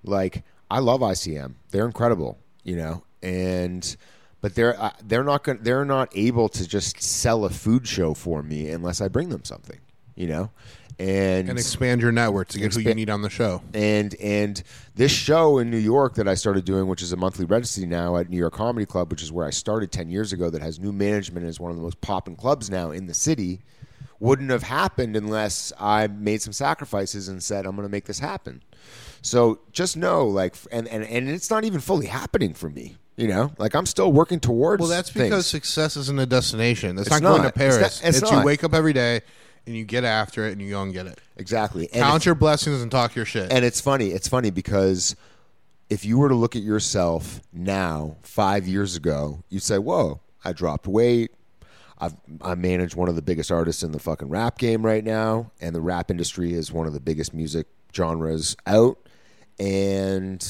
Like, 0.03 0.43
I 0.71 0.79
love 0.79 1.01
ICM. 1.01 1.55
They're 1.71 1.85
incredible, 1.85 2.37
you 2.63 2.75
know, 2.75 3.03
and 3.21 3.95
but 4.41 4.55
they're 4.55 4.79
uh, 4.81 4.91
they're 5.03 5.23
not 5.23 5.43
gonna, 5.43 5.59
they're 5.61 5.85
not 5.85 6.11
able 6.15 6.49
to 6.49 6.67
just 6.67 7.01
sell 7.01 7.43
a 7.45 7.49
food 7.49 7.87
show 7.87 8.13
for 8.13 8.43
me 8.43 8.69
unless 8.69 9.01
I 9.01 9.07
bring 9.07 9.29
them 9.29 9.43
something, 9.43 9.79
you 10.19 10.27
know. 10.27 10.51
And 10.99 11.47
And 11.49 11.57
expand 11.57 12.01
your 12.01 12.11
network 12.11 12.49
to 12.49 12.59
get 12.59 12.73
who 12.73 12.81
you 12.81 12.93
need 12.93 13.09
on 13.09 13.21
the 13.21 13.29
show. 13.29 13.61
and 13.73 14.13
and 14.15 14.61
this 14.95 15.13
show 15.13 15.57
in 15.59 15.71
New 15.71 15.77
York 15.77 16.15
that 16.15 16.27
I 16.27 16.33
started 16.35 16.65
doing, 16.65 16.87
which 16.87 17.01
is 17.01 17.13
a 17.13 17.15
monthly 17.15 17.45
residency 17.45 17.85
now 17.87 18.17
at 18.17 18.29
New 18.29 18.35
York 18.37 18.53
Comedy 18.53 18.85
Club, 18.85 19.09
which 19.09 19.23
is 19.23 19.31
where 19.31 19.47
I 19.47 19.49
started 19.49 19.93
ten 19.93 20.09
years 20.09 20.33
ago, 20.33 20.49
that 20.49 20.61
has 20.61 20.77
new 20.77 20.91
management 20.91 21.43
and 21.45 21.49
is 21.49 21.57
one 21.57 21.71
of 21.71 21.77
the 21.77 21.83
most 21.83 22.01
popping 22.01 22.35
clubs 22.35 22.69
now 22.69 22.91
in 22.91 23.07
the 23.07 23.13
city, 23.13 23.61
wouldn't 24.19 24.49
have 24.49 24.63
happened 24.63 25.15
unless 25.15 25.71
I 25.79 26.07
made 26.07 26.41
some 26.41 26.51
sacrifices 26.51 27.29
and 27.29 27.41
said 27.41 27.65
I'm 27.65 27.77
going 27.77 27.87
to 27.87 27.91
make 27.91 28.03
this 28.03 28.19
happen. 28.19 28.61
So 29.21 29.59
just 29.71 29.95
know, 29.95 30.27
like, 30.27 30.55
and, 30.69 30.85
and 30.89 31.05
and 31.05 31.29
it's 31.29 31.49
not 31.49 31.63
even 31.63 31.79
fully 31.79 32.07
happening 32.07 32.53
for 32.53 32.69
me. 32.69 32.97
You 33.15 33.29
know, 33.29 33.51
like 33.57 33.73
I'm 33.73 33.85
still 33.85 34.11
working 34.11 34.41
towards. 34.41 34.81
Well, 34.81 34.89
that's 34.89 35.11
things. 35.11 35.27
because 35.29 35.47
success 35.47 35.95
isn't 35.95 36.19
a 36.19 36.25
destination. 36.25 36.97
It's, 36.97 37.07
It's 37.07 37.09
not, 37.09 37.21
going 37.21 37.41
not. 37.43 37.53
to 37.55 37.65
It's 37.65 37.77
Paris. 37.77 38.01
not- 38.01 38.09
it's 38.09 38.21
it's 38.21 38.31
not. 38.31 38.39
you 38.39 38.45
wake 38.45 38.65
up 38.65 38.73
every 38.73 38.91
day 38.93 39.21
and 39.69 39.77
you 39.77 39.85
get 39.85 40.03
after 40.03 40.47
it 40.47 40.51
and 40.51 40.61
you 40.61 40.71
go 40.71 40.81
and 40.81 40.91
get 40.91 41.05
it. 41.05 41.21
exactly. 41.37 41.87
And 41.93 42.01
Count 42.01 42.25
your 42.25 42.35
blessings 42.35 42.81
and 42.81 42.89
talk 42.91 43.15
your 43.15 43.23
shit. 43.23 43.51
And 43.51 43.63
it's 43.63 43.79
funny. 43.79 44.07
It's 44.07 44.27
funny 44.27 44.49
because 44.49 45.15
if 45.91 46.03
you 46.03 46.17
were 46.17 46.27
to 46.27 46.35
look 46.35 46.55
at 46.55 46.63
yourself 46.63 47.39
now, 47.53 48.17
five 48.23 48.67
years 48.67 48.95
ago, 48.95 49.43
you'd 49.49 49.61
say, 49.63 49.77
"Whoa, 49.77 50.21
I 50.43 50.53
dropped 50.53 50.87
weight. 50.87 51.31
I've, 51.99 52.15
I 52.41 52.55
manage 52.55 52.95
one 52.95 53.09
of 53.09 53.15
the 53.15 53.21
biggest 53.21 53.51
artists 53.51 53.83
in 53.83 53.91
the 53.91 53.99
fucking 53.99 54.29
rap 54.29 54.57
game 54.57 54.85
right 54.85 55.03
now, 55.03 55.51
and 55.61 55.75
the 55.75 55.81
rap 55.81 56.09
industry 56.09 56.53
is 56.53 56.71
one 56.71 56.87
of 56.87 56.93
the 56.93 56.99
biggest 56.99 57.33
music 57.33 57.67
genres 57.93 58.57
out. 58.65 58.97
And 59.59 60.43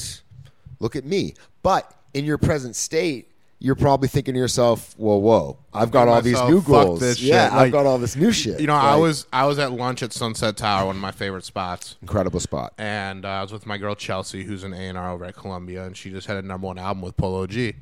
look 0.78 0.96
at 0.96 1.04
me. 1.04 1.34
But 1.62 1.94
in 2.14 2.24
your 2.24 2.38
present 2.38 2.74
state." 2.74 3.26
You're 3.62 3.74
probably 3.74 4.08
thinking 4.08 4.32
to 4.34 4.40
yourself, 4.40 4.94
"Well, 4.96 5.20
whoa! 5.20 5.58
I've 5.74 5.90
got 5.90 6.08
all 6.08 6.22
these 6.22 6.40
new 6.44 6.62
goals. 6.62 7.00
this 7.00 7.20
yeah, 7.20 7.44
shit." 7.44 7.52
I've 7.52 7.58
Like, 7.60 7.72
got 7.72 7.84
all 7.86 7.98
this 7.98 8.16
new 8.16 8.32
shit. 8.32 8.58
you 8.58 8.66
know, 8.66 8.74
I 8.74 8.96
was 8.96 9.26
I 9.32 9.44
was 9.44 9.58
at 9.58 9.70
lunch 9.72 10.02
at 10.02 10.12
Sunset 10.14 10.56
Tower, 10.56 10.86
one 10.86 10.96
of 10.96 11.02
my 11.02 11.10
favorite 11.10 11.44
spots, 11.44 11.96
incredible 12.00 12.40
spot. 12.40 12.72
and 12.78 13.24
uh, 13.26 13.28
I 13.28 13.42
was 13.42 13.52
with 13.52 13.66
my 13.66 13.76
girl 13.76 13.94
Chelsea, 13.94 14.44
who's 14.44 14.64
an 14.64 14.72
A 14.72 14.76
and 14.88 14.96
R 14.96 15.10
over 15.10 15.26
at 15.26 15.36
Columbia, 15.36 15.84
and 15.84 15.94
she 15.96 16.10
just 16.10 16.26
had 16.26 16.38
a 16.38 16.42
number 16.42 16.66
one 16.66 16.78
album 16.78 17.02
with 17.02 17.16
Polo 17.18 17.46
G, 17.46 17.74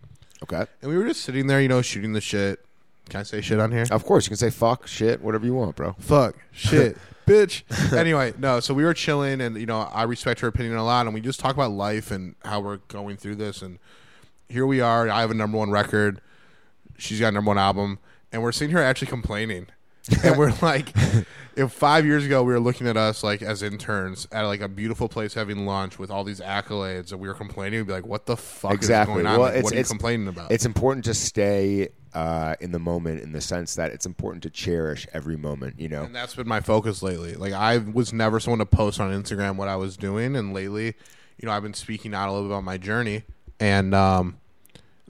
Okay, 0.43 0.65
and 0.83 0.91
we 0.91 0.99
were 0.99 1.07
just 1.07 1.21
sitting 1.23 1.47
there, 1.47 1.61
you 1.61 1.69
know, 1.69 1.81
shooting 1.81 2.13
the 2.13 2.21
shit. 2.21 2.59
Can 3.09 3.21
I 3.21 3.23
say 3.23 3.41
shit 3.41 3.61
on 3.61 3.71
here? 3.73 3.85
of 3.93 4.05
course 4.05 4.27
you 4.27 4.31
can 4.31 4.37
say 4.37 4.51
fuck, 4.51 4.87
shit, 4.89 5.23
whatever 5.23 5.47
you 5.47 5.55
want, 5.55 5.77
bro. 5.77 5.95
fuck, 6.01 6.35
shit, 6.51 6.99
bitch. 7.27 7.63
Anyway, 7.97 8.35
no, 8.37 8.59
so 8.59 8.75
we 8.75 8.83
were 8.85 8.95
chilling, 8.95 9.41
and 9.41 9.57
you 9.57 9.67
know, 9.67 9.83
I 9.93 10.03
respect 10.03 10.41
her 10.41 10.49
opinion 10.49 10.75
a 10.77 10.85
lot, 10.85 11.07
and 11.07 11.15
we 11.15 11.21
just 11.21 11.39
talk 11.39 11.55
about 11.55 11.71
life 11.71 12.11
and 12.11 12.35
how 12.45 12.59
we're 12.59 12.79
going 12.89 13.17
through 13.17 13.37
this, 13.37 13.63
and 13.63 13.79
here 14.49 14.67
we 14.67 14.81
are. 14.81 15.09
I 15.09 15.21
have 15.21 15.31
a 15.31 15.35
number 15.35 15.59
one 15.59 15.71
record. 15.71 16.21
She's 16.97 17.21
got 17.21 17.29
a 17.29 17.33
number 17.33 17.51
one 17.51 17.59
album, 17.59 17.99
and 18.33 18.43
we're 18.43 18.53
sitting 18.53 18.75
here 18.75 18.83
actually 18.83 19.09
complaining, 19.09 19.69
and 20.25 20.37
we're 20.37 20.53
like, 20.63 20.93
if 21.55 21.73
five 21.73 22.05
years 22.07 22.25
ago 22.25 22.43
we 22.43 22.53
were 22.53 22.61
looking 22.61 22.87
at 22.89 22.97
us 22.97 23.23
like 23.23 23.43
as 23.43 23.63
interns 23.63 24.27
at 24.33 24.43
like 24.43 24.61
a 24.61 24.69
beautiful 24.69 25.09
place 25.09 25.35
having 25.35 25.67
lunch 25.67 25.99
with 25.99 26.11
all 26.11 26.25
these 26.25 26.41
accolades, 26.41 27.13
and 27.13 27.21
we 27.21 27.29
were 27.29 27.35
complaining, 27.35 27.81
we'd 27.81 27.87
be 27.87 27.93
like, 27.93 28.07
what 28.07 28.27
the 28.27 28.37
fuck 28.37 28.73
exactly. 28.73 29.15
is 29.15 29.23
going 29.23 29.27
on? 29.27 29.41
Well, 29.41 29.53
Like, 29.53 29.65
what 29.65 29.73
are 29.75 29.79
you 29.79 29.85
complaining 29.85 30.29
about? 30.29 30.51
It's 30.51 30.65
important 30.65 31.05
to 31.05 31.15
stay 31.15 31.89
uh, 32.15 32.57
in 32.61 32.73
the 32.73 32.79
moment 32.79 33.21
in 33.21 33.33
the 33.33 33.41
sense 33.41 33.75
that 33.75 33.93
it's 33.93 34.07
important 34.07 34.43
to 34.43 34.51
cherish 34.51 35.07
every 35.13 35.37
moment. 35.37 35.79
You 35.79 35.89
know, 35.89 36.05
And 36.05 36.15
that's 36.15 36.35
been 36.35 36.49
my 36.49 36.61
focus 36.61 37.03
lately. 37.03 37.35
Like 37.35 37.53
I 37.53 37.79
was 37.79 38.13
never 38.13 38.41
someone 38.41 38.59
to 38.59 38.67
post 38.67 39.01
on 39.01 39.13
Instagram 39.13 39.57
what 39.57 39.69
I 39.69 39.77
was 39.77 39.97
doing, 39.97 40.37
and 40.37 40.53
lately, 40.55 40.95
you 41.39 41.47
know, 41.47 41.53
I've 41.53 41.63
been 41.63 41.75
speaking 41.75 42.15
out 42.15 42.29
a 42.29 42.33
little 42.33 42.49
bit 42.49 42.55
about 42.55 42.65
my 42.65 42.79
journey, 42.79 43.25
and 43.61 43.95
um, 43.95 44.39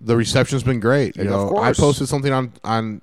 the 0.01 0.17
reception's 0.17 0.63
been 0.63 0.81
great. 0.81 1.17
You 1.17 1.25
Yeah, 1.25 1.31
of 1.35 1.53
know, 1.53 1.59
I 1.59 1.73
posted 1.73 2.09
something 2.09 2.33
on 2.33 2.53
on 2.65 3.01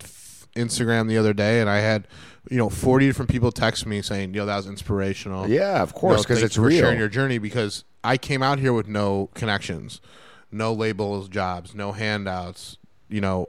Instagram 0.55 1.07
the 1.07 1.17
other 1.17 1.33
day, 1.33 1.61
and 1.61 1.69
I 1.69 1.79
had 1.79 2.07
you 2.49 2.57
know 2.57 2.69
forty 2.69 3.05
different 3.07 3.29
people 3.31 3.51
text 3.51 3.85
me 3.85 4.01
saying, 4.01 4.33
"Yo, 4.33 4.45
that 4.45 4.55
was 4.55 4.67
inspirational." 4.67 5.47
yeah, 5.49 5.81
of 5.81 5.93
course, 5.93 6.23
because 6.23 6.37
thank 6.39 6.45
it's 6.47 6.55
for 6.55 6.61
real. 6.63 6.79
sharing 6.79 6.99
your 6.99 7.09
journey 7.09 7.37
because 7.37 7.83
I 8.03 8.17
came 8.17 8.41
out 8.43 8.59
here 8.59 8.73
with 8.73 8.87
no 8.87 9.29
connections, 9.33 10.01
no 10.51 10.73
labels, 10.73 11.27
jobs, 11.29 11.75
no 11.75 11.91
handouts. 11.91 12.77
You 13.09 13.21
know, 13.21 13.47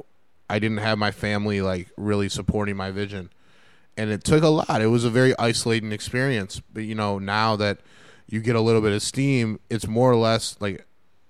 I 0.50 0.58
didn't 0.58 0.78
have 0.78 0.98
my 0.98 1.10
family 1.10 1.60
like 1.60 1.88
really 1.96 2.28
supporting 2.28 2.76
my 2.76 2.90
vision, 2.90 3.30
and 3.96 4.10
it 4.10 4.24
took 4.24 4.42
a 4.42 4.48
lot. 4.48 4.80
It 4.82 4.86
was 4.88 5.04
a 5.04 5.10
very 5.10 5.38
isolating 5.38 5.92
experience. 5.92 6.60
But 6.72 6.84
you 6.84 6.94
know, 6.94 7.18
now 7.18 7.56
that 7.56 7.80
you 8.28 8.40
get 8.40 8.56
a 8.56 8.60
little 8.60 8.80
bit 8.80 8.92
of 8.92 9.02
steam, 9.02 9.60
it's 9.70 9.86
more 9.86 10.10
or 10.10 10.16
less 10.16 10.56
like 10.58 10.84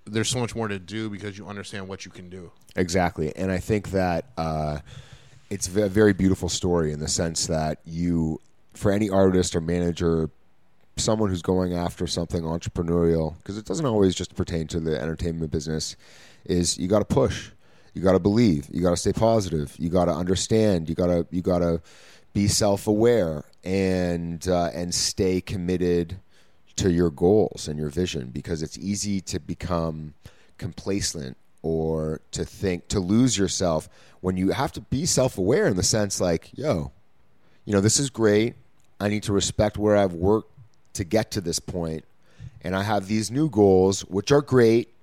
there's 0.07 0.29
so 0.29 0.39
much 0.39 0.55
more 0.55 0.67
to 0.67 0.79
do 0.79 1.09
because 1.09 1.37
you 1.37 1.47
understand 1.47 1.87
what 1.87 2.05
you 2.05 2.11
can 2.11 2.29
do. 2.29 2.51
Exactly, 2.75 3.35
and 3.35 3.51
I 3.51 3.57
think 3.57 3.91
that 3.91 4.25
uh, 4.37 4.79
it's 5.49 5.67
a 5.67 5.89
very 5.89 6.13
beautiful 6.13 6.49
story 6.49 6.91
in 6.91 6.99
the 6.99 7.07
sense 7.07 7.47
that 7.47 7.79
you, 7.85 8.39
for 8.73 8.91
any 8.91 9.09
artist 9.09 9.55
or 9.55 9.61
manager, 9.61 10.29
someone 10.97 11.29
who's 11.29 11.41
going 11.41 11.73
after 11.73 12.07
something 12.07 12.43
entrepreneurial, 12.43 13.35
because 13.37 13.57
it 13.57 13.65
doesn't 13.65 13.85
always 13.85 14.15
just 14.15 14.35
pertain 14.35 14.67
to 14.67 14.79
the 14.79 14.99
entertainment 14.99 15.51
business, 15.51 15.95
is 16.45 16.77
you 16.77 16.87
got 16.87 16.99
to 16.99 17.05
push, 17.05 17.51
you 17.93 18.01
got 18.01 18.13
to 18.13 18.19
believe, 18.19 18.67
you 18.71 18.81
got 18.81 18.91
to 18.91 18.97
stay 18.97 19.13
positive, 19.13 19.75
you 19.77 19.89
got 19.89 20.05
to 20.05 20.13
understand, 20.13 20.89
you 20.89 20.95
got 20.95 21.07
to 21.07 21.25
you 21.31 21.41
got 21.41 21.59
to 21.59 21.81
be 22.33 22.47
self 22.47 22.87
aware 22.87 23.43
and 23.63 24.47
uh, 24.47 24.69
and 24.73 24.93
stay 24.93 25.41
committed 25.41 26.19
to 26.77 26.91
your 26.91 27.09
goals 27.09 27.67
and 27.67 27.77
your 27.79 27.89
vision 27.89 28.29
because 28.31 28.61
it's 28.61 28.77
easy 28.77 29.19
to 29.21 29.39
become 29.39 30.13
complacent 30.57 31.37
or 31.61 32.21
to 32.31 32.45
think 32.45 32.87
to 32.87 32.99
lose 32.99 33.37
yourself 33.37 33.89
when 34.21 34.37
you 34.37 34.51
have 34.51 34.71
to 34.71 34.81
be 34.81 35.05
self-aware 35.05 35.67
in 35.67 35.75
the 35.75 35.83
sense 35.83 36.21
like 36.21 36.49
yo 36.53 36.91
you 37.65 37.73
know 37.73 37.81
this 37.81 37.99
is 37.99 38.09
great 38.09 38.55
i 38.99 39.09
need 39.09 39.23
to 39.23 39.33
respect 39.33 39.77
where 39.77 39.97
i've 39.97 40.13
worked 40.13 40.51
to 40.93 41.03
get 41.03 41.31
to 41.31 41.41
this 41.41 41.59
point 41.59 42.05
and 42.61 42.75
i 42.75 42.83
have 42.83 43.07
these 43.07 43.29
new 43.29 43.49
goals 43.49 44.01
which 44.05 44.31
are 44.31 44.41
great 44.41 44.93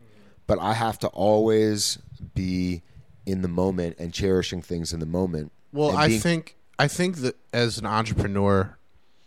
but 0.47 0.59
i 0.61 0.73
have 0.73 0.99
to 0.99 1.09
always 1.09 1.99
be 2.35 2.83
in 3.27 3.43
the 3.43 3.49
moment 3.49 3.97
and 3.99 4.13
cherishing 4.13 4.63
things 4.63 4.93
in 4.93 5.01
the 5.01 5.07
moment. 5.07 5.53
Well, 5.73 5.91
and 5.91 5.99
I 5.99 6.19
think 6.19 6.57
I 6.79 6.89
think 6.89 7.17
that 7.19 7.37
as 7.53 7.79
an 7.79 7.87
entrepreneur, 7.87 8.77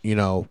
you 0.02 0.14
know, 0.14 0.48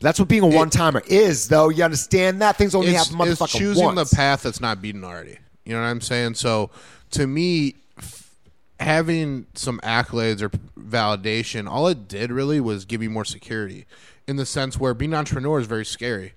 that's 0.00 0.18
what 0.18 0.28
being 0.28 0.42
a 0.42 0.46
one 0.46 0.70
timer 0.70 1.02
is, 1.06 1.48
though. 1.48 1.68
You 1.70 1.84
understand 1.84 2.40
that 2.40 2.56
things 2.56 2.74
only 2.74 2.94
it's, 2.94 3.10
happen, 3.10 3.28
it's 3.28 3.52
choosing 3.52 3.84
once. 3.84 4.10
the 4.10 4.16
path 4.16 4.42
that's 4.42 4.60
not 4.60 4.80
beaten 4.80 5.04
already. 5.04 5.38
You 5.64 5.74
know 5.74 5.80
what 5.80 5.88
I'm 5.88 6.00
saying? 6.00 6.34
So, 6.34 6.70
to 7.10 7.26
me, 7.26 7.74
f- 7.98 8.32
having 8.78 9.46
some 9.54 9.80
accolades 9.80 10.40
or 10.40 10.50
validation, 10.78 11.68
all 11.68 11.88
it 11.88 12.06
did 12.06 12.30
really 12.30 12.60
was 12.60 12.84
give 12.84 13.00
me 13.00 13.08
more 13.08 13.24
security. 13.24 13.86
In 14.26 14.36
the 14.36 14.46
sense 14.46 14.78
where 14.78 14.94
being 14.94 15.12
an 15.12 15.18
entrepreneur 15.18 15.58
is 15.58 15.66
very 15.66 15.84
scary. 15.84 16.34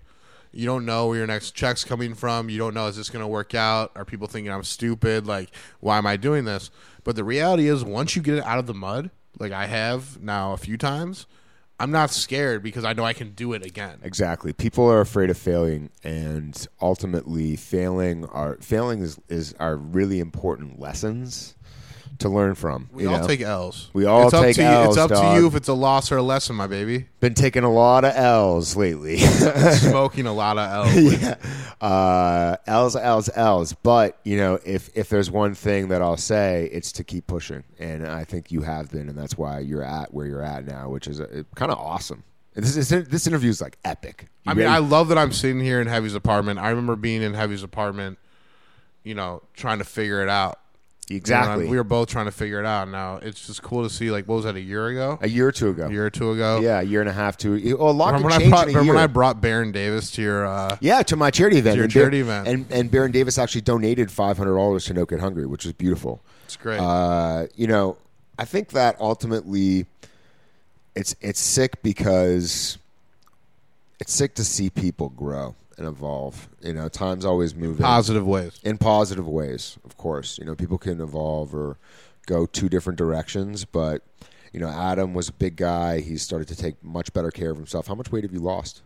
You 0.54 0.66
don't 0.66 0.86
know 0.86 1.08
where 1.08 1.18
your 1.18 1.28
next 1.28 1.52
check's 1.52 1.84
coming 1.84 2.14
from. 2.14 2.50
You 2.50 2.58
don't 2.58 2.74
know 2.74 2.88
is 2.88 2.98
this 2.98 3.10
going 3.10 3.24
to 3.24 3.28
work 3.28 3.56
out? 3.56 3.92
Are 3.96 4.04
people 4.04 4.28
thinking 4.28 4.52
I'm 4.52 4.64
stupid? 4.64 5.26
Like, 5.26 5.50
why 5.80 5.98
am 5.98 6.06
I 6.06 6.18
doing 6.18 6.46
this? 6.46 6.72
But 7.04 7.16
the 7.16 7.24
reality 7.24 7.68
is, 7.68 7.84
once 7.84 8.16
you 8.16 8.22
get 8.22 8.36
it 8.36 8.44
out 8.44 8.60
of 8.60 8.68
the 8.68 8.74
mud, 8.74 9.12
like 9.40 9.52
I 9.52 9.68
have 9.68 10.22
now 10.22 10.54
a 10.54 10.58
few 10.58 10.78
times, 10.78 11.26
I'm 11.82 11.90
not 11.90 12.12
scared 12.12 12.62
because 12.62 12.86
I 12.86 12.94
know 12.94 13.04
I 13.04 13.14
can 13.14 13.32
do 13.32 13.54
it 13.54 13.66
again. 13.66 14.02
Exactly. 14.04 14.54
People 14.54 14.88
are 14.88 15.02
afraid 15.02 15.32
of 15.32 15.38
failing, 15.38 15.90
and 16.04 16.68
ultimately, 16.80 17.56
failing 17.56 18.26
are 18.26 18.58
failing 18.62 19.02
is, 19.02 19.20
is 19.30 19.56
are 19.60 19.76
really 19.76 20.20
important 20.20 20.80
lessons 20.80 21.56
to 22.22 22.30
learn 22.30 22.56
from. 22.56 22.90
We 22.92 23.06
all 23.06 23.20
know? 23.20 23.28
take 23.28 23.42
L's. 23.42 23.90
We 23.94 24.06
all 24.06 24.26
it's 24.26 24.34
up 24.34 24.44
take 24.44 24.56
to 24.56 24.62
you, 24.64 24.90
It's 24.90 24.98
up 24.98 25.10
dog. 25.10 25.36
to 25.36 25.40
you 25.40 25.48
if 25.48 25.56
it's 25.56 25.68
a 25.68 25.74
loss 25.74 26.12
or 26.12 26.18
a 26.18 26.22
lesson, 26.24 26.56
my 26.56 26.68
baby. 26.68 27.06
been 27.20 27.34
taking 27.34 27.64
a 27.64 27.72
lot 27.72 28.06
of 28.06 28.16
L's 28.16 28.76
lately. 28.76 29.18
Smoking 29.74 30.26
a 30.26 30.34
lot 30.34 30.58
of 30.58 30.88
L's. 30.88 31.22
yeah. 31.22 31.36
Uh, 31.80 32.58
L's, 32.68 32.96
L's, 32.96 33.30
L's. 33.36 33.74
But, 33.74 34.20
you 34.24 34.38
know, 34.38 34.60
if, 34.66 34.90
if 34.96 35.10
there's 35.10 35.30
one 35.30 35.54
thing 35.54 35.90
that 35.90 36.02
I'll 36.02 36.18
say, 36.18 36.70
it's 36.72 36.92
to 36.94 37.04
keep 37.04 37.28
pushing. 37.28 37.64
And 37.80 38.08
I 38.08 38.24
think 38.24 38.52
you 38.52 38.62
have 38.62 38.92
been, 38.92 39.10
and 39.10 39.18
that's 39.18 39.38
why 39.38 39.60
you're 39.60 39.84
at 39.84 40.14
where 40.14 40.26
you're 40.26 40.44
at 40.44 40.66
now, 40.66 40.90
which 40.90 41.08
is 41.08 41.20
uh 41.20 41.44
kind 41.56 41.72
of 41.72 41.78
awesome. 41.78 42.24
This, 42.54 42.76
is, 42.76 42.90
this 42.90 43.28
interview 43.28 43.50
is 43.50 43.62
like 43.62 43.78
epic. 43.86 44.28
You 44.44 44.52
I 44.52 44.54
mean, 44.54 44.66
ready? 44.66 44.76
I 44.76 44.80
love 44.80 45.08
that 45.08 45.18
I'm 45.18 45.32
sitting 45.32 45.62
here 45.62 45.80
in 45.80 45.88
Heavy's 45.88 46.16
apartment. 46.16 46.60
I 46.60 46.70
remember 46.70 46.96
being 46.96 47.22
in 47.22 47.34
Heavy's 47.34 47.64
apartment, 47.64 48.20
you 49.04 49.16
know, 49.16 49.42
trying 49.54 49.80
to 49.80 49.86
figure 49.86 50.22
it 50.22 50.30
out. 50.30 50.60
You 51.08 51.16
know, 51.16 51.18
exactly. 51.18 51.68
we 51.68 51.76
were 51.76 51.84
both 51.84 52.08
trying 52.08 52.26
to 52.28 52.32
figure 52.32 52.60
it 52.60 52.66
out. 52.66 52.88
Now 52.88 53.18
it's 53.18 53.46
just 53.48 53.62
cool 53.62 53.84
to 53.84 53.90
see. 53.90 54.12
Like, 54.12 54.28
what 54.28 54.36
was 54.36 54.46
that? 54.46 54.56
A 54.56 54.62
year 54.62 54.88
ago? 54.88 55.20
a 55.22 55.28
year 55.28 55.48
or 55.48 55.52
two 55.52 55.70
ago. 55.70 55.88
A 55.88 55.92
year 55.92 56.06
or 56.06 56.10
two 56.10 56.32
ago? 56.32 56.62
Yeah, 56.62 56.80
a 56.80 56.84
year 56.84 57.02
and 57.02 57.10
a 57.10 57.14
half, 57.14 57.36
two. 57.36 57.76
Oh, 57.78 57.90
a 57.90 57.92
lot 57.92 58.14
Remember 58.14 58.30
can 58.30 58.42
when 58.42 58.50
brought? 58.50 58.68
Remember 58.68 58.86
year. 58.86 58.94
when 58.94 59.04
I 59.04 59.08
brought 59.08 59.42
Baron 59.42 59.72
Davis 59.74 60.12
to 60.12 60.22
your? 60.22 60.46
uh 60.46 60.78
yeah, 60.80 61.04
to 61.04 61.16
my 61.18 61.30
charity 61.32 61.58
event. 61.58 61.76
Your 61.76 61.86
And 61.86 61.94
Bar- 61.94 62.02
charity 62.02 62.20
event. 62.22 62.48
And, 62.48 62.66
and 62.72 62.90
Baron 62.92 63.12
Davis 63.12 63.38
actually 63.38 63.62
donated 63.62 64.08
$500 64.08 64.86
to 64.86 64.94
No 64.94 65.06
Kid 65.06 65.20
Hungry, 65.20 65.46
which 65.46 65.66
was 65.66 65.74
beautiful. 65.74 66.22
It's 66.46 66.56
great. 66.56 66.80
Uh, 66.80 67.48
you 67.56 67.68
know, 67.68 67.98
I 68.40 68.46
think 68.46 68.70
that 68.70 68.96
ultimately 69.00 69.86
it's 70.96 71.16
it's 71.22 71.40
sick 71.40 71.82
because 71.84 72.78
it's 74.00 74.14
sick 74.14 74.34
to 74.36 74.44
see 74.44 74.70
people 74.70 75.10
grow 75.10 75.56
and 75.82 75.88
evolve. 75.90 76.48
You 76.62 76.74
know, 76.74 76.88
time's 76.88 77.26
always 77.26 77.56
moving 77.56 77.84
Positive 77.84 78.26
ways. 78.26 78.60
in 78.64 78.78
positive 78.78 79.28
ways, 79.28 79.78
of 79.84 79.98
course. 79.98 80.38
You 80.38 80.46
know, 80.46 80.56
people 80.56 80.78
can 80.78 81.02
evolve 81.02 81.54
or 81.56 81.78
go 82.28 82.46
two 82.46 82.70
different 82.70 82.98
directions, 82.98 83.66
but 83.66 84.04
you 84.54 84.60
know, 84.60 84.68
Adam 84.70 85.14
was 85.14 85.30
a 85.30 85.34
big 85.34 85.56
guy. 85.56 86.02
He 86.02 86.18
started 86.18 86.48
to 86.50 86.56
take 86.56 86.84
much 86.84 87.14
better 87.14 87.32
care 87.32 87.52
of 87.52 87.58
himself. 87.58 87.88
How 87.88 87.96
much 87.96 88.12
weight 88.12 88.24
have 88.24 88.34
you 88.34 88.40
lost? 88.40 88.82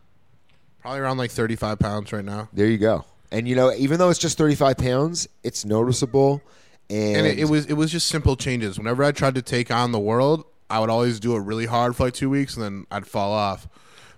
Probably 0.82 1.00
around 1.00 1.18
like 1.18 1.32
35 1.32 1.80
pounds 1.80 2.14
right 2.14 2.24
now. 2.24 2.50
There 2.54 2.68
you 2.68 2.78
go. 2.78 3.04
And 3.32 3.48
you 3.48 3.56
know, 3.56 3.74
even 3.74 3.98
though 4.00 4.10
it's 4.10 4.20
just 4.20 4.38
35 4.38 4.78
pounds, 4.78 5.28
it's 5.44 5.66
noticeable. 5.66 6.42
And, 6.90 7.18
and 7.18 7.28
it, 7.28 7.40
it 7.40 7.46
was 7.46 7.66
it 7.66 7.74
was 7.74 7.92
just 7.92 8.08
simple 8.08 8.36
changes. 8.36 8.78
Whenever 8.78 9.04
I 9.04 9.12
tried 9.12 9.36
to 9.36 9.42
take 9.42 9.72
on 9.72 9.92
the 9.92 10.00
world, 10.00 10.46
I 10.70 10.80
would 10.80 10.92
always 10.92 11.20
do 11.20 11.36
it 11.36 11.40
really 11.40 11.66
hard 11.66 11.96
for 11.96 12.04
like 12.06 12.14
two 12.14 12.30
weeks, 12.30 12.56
and 12.56 12.64
then 12.64 12.86
I'd 12.92 13.08
fall 13.08 13.32
off. 13.34 13.68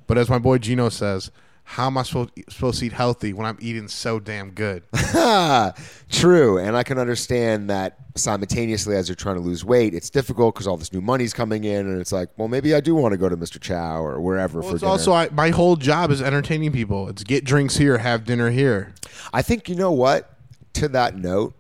But 0.06 0.18
as 0.18 0.30
my 0.30 0.38
boy 0.40 0.58
Gino 0.58 0.90
says, 0.90 1.32
how 1.70 1.88
am 1.88 1.98
I 1.98 2.04
supposed, 2.04 2.32
supposed 2.48 2.80
to 2.80 2.86
eat 2.86 2.94
healthy 2.94 3.34
when 3.34 3.46
I'm 3.46 3.58
eating 3.60 3.90
so 3.90 4.22
damn 4.22 4.52
good? 4.52 4.84
True, 6.10 6.58
and 6.58 6.78
I 6.78 6.84
can 6.84 6.98
understand 6.98 7.70
that 7.70 7.98
simultaneously 8.16 8.96
as 8.96 9.10
you're 9.10 9.18
trying 9.18 9.36
to 9.36 9.42
lose 9.42 9.66
weight, 9.66 9.94
it's 9.94 10.10
difficult 10.10 10.56
because 10.56 10.66
all 10.66 10.78
this 10.78 10.94
new 10.94 11.02
money's 11.02 11.34
coming 11.34 11.66
in, 11.66 11.86
and 11.86 12.00
it's 12.00 12.14
like, 12.14 12.30
well, 12.38 12.48
maybe 12.48 12.74
I 12.74 12.80
do 12.80 12.96
want 12.96 13.12
to 13.12 13.18
go 13.18 13.28
to 13.28 13.36
Mr. 13.36 13.60
Chow 13.60 14.02
or 14.02 14.22
wherever 14.22 14.62
Well, 14.62 14.70
for 14.70 14.76
it's 14.76 14.82
dinner. 14.82 14.92
also 14.92 15.12
I, 15.12 15.28
my 15.32 15.50
whole 15.50 15.76
job 15.76 16.10
is 16.10 16.22
entertaining 16.22 16.72
people. 16.72 17.10
It's 17.10 17.26
get 17.26 17.44
drinks 17.44 17.76
here, 17.76 17.98
have 17.98 18.24
dinner 18.24 18.50
here. 18.50 18.94
I 19.34 19.42
think 19.42 19.68
you 19.68 19.76
know 19.76 19.92
what. 19.92 20.34
To 20.76 20.88
that 20.90 21.18
note, 21.18 21.54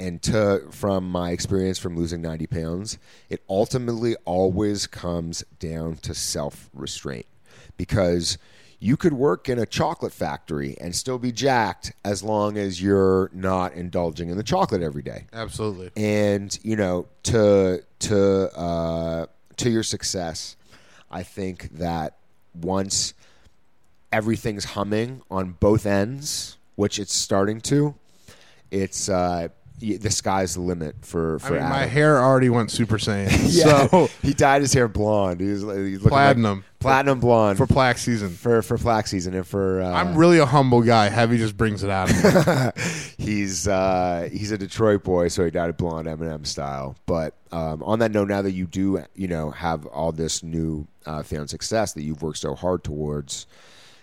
and 0.00 0.20
to 0.22 0.62
from 0.70 1.08
my 1.08 1.30
experience 1.30 1.78
from 1.78 1.96
losing 1.96 2.22
90 2.22 2.46
pounds, 2.48 2.98
it 3.28 3.42
ultimately 3.48 4.16
always 4.24 4.86
comes 4.88 5.44
down 5.60 5.96
to 5.98 6.14
self 6.14 6.70
restraint 6.72 7.26
because 7.76 8.38
you 8.84 8.98
could 8.98 9.14
work 9.14 9.48
in 9.48 9.58
a 9.58 9.64
chocolate 9.64 10.12
factory 10.12 10.76
and 10.78 10.94
still 10.94 11.18
be 11.18 11.32
jacked 11.32 11.94
as 12.04 12.22
long 12.22 12.58
as 12.58 12.82
you're 12.82 13.30
not 13.32 13.72
indulging 13.72 14.28
in 14.28 14.36
the 14.36 14.42
chocolate 14.42 14.82
every 14.82 15.00
day. 15.00 15.24
Absolutely. 15.32 15.90
and 15.96 16.58
you 16.62 16.76
know 16.76 17.06
to 17.22 17.82
to 18.00 18.58
uh, 18.58 19.24
to 19.56 19.70
your 19.70 19.82
success 19.82 20.56
i 21.10 21.22
think 21.22 21.70
that 21.78 22.18
once 22.60 23.14
everything's 24.12 24.66
humming 24.66 25.22
on 25.30 25.52
both 25.52 25.86
ends 25.86 26.58
which 26.74 26.98
it's 26.98 27.14
starting 27.14 27.62
to 27.62 27.94
it's 28.70 29.08
uh, 29.08 29.48
y- 29.92 29.96
the 29.98 30.10
sky's 30.10 30.54
the 30.54 30.60
limit 30.60 30.96
for 31.04 31.38
for 31.40 31.56
I 31.56 31.60
mean, 31.60 31.68
my 31.68 31.86
hair 31.86 32.18
already 32.22 32.48
went 32.50 32.70
Super 32.70 32.96
Saiyan. 32.98 33.28
yeah, 33.50 33.86
So 33.88 34.08
he 34.22 34.32
dyed 34.34 34.62
his 34.62 34.72
hair 34.72 34.88
blonde. 34.88 35.40
He 35.40 35.48
was, 35.48 35.62
he 35.62 35.66
was 35.66 35.76
looking 35.94 36.08
Platinum. 36.08 36.58
like 36.58 36.64
platinum 36.80 37.18
blonde 37.20 37.56
for 37.56 37.66
for 37.66 37.72
plaque 37.72 37.96
season. 37.98 38.28
for 38.28 38.60
for 38.60 38.76
flax 38.76 39.10
season 39.10 39.32
and 39.34 39.46
for 39.46 39.80
uh, 39.80 39.90
I'm 39.90 40.14
really 40.16 40.38
a 40.38 40.44
humble 40.46 40.82
guy. 40.82 41.08
Heavy 41.08 41.38
just 41.38 41.56
brings 41.56 41.82
it 41.82 41.90
out 41.90 42.10
of 42.10 42.16
me. 42.76 42.82
he's 43.18 43.66
uh, 43.68 44.28
he's 44.32 44.50
a 44.52 44.58
Detroit 44.58 45.02
boy, 45.04 45.28
so 45.28 45.44
he 45.44 45.50
dyed 45.50 45.70
it 45.70 45.78
blonde 45.78 46.06
Eminem 46.06 46.46
style. 46.46 46.96
But 47.06 47.34
um, 47.52 47.82
on 47.82 47.98
that 48.00 48.10
note, 48.10 48.28
now 48.28 48.42
that 48.42 48.52
you 48.52 48.66
do, 48.66 49.02
you 49.14 49.28
know, 49.28 49.50
have 49.50 49.86
all 49.86 50.12
this 50.12 50.42
new 50.42 50.86
uh, 51.06 51.22
fan 51.22 51.48
success 51.48 51.92
that 51.94 52.02
you've 52.02 52.22
worked 52.22 52.38
so 52.38 52.54
hard 52.54 52.84
towards, 52.84 53.46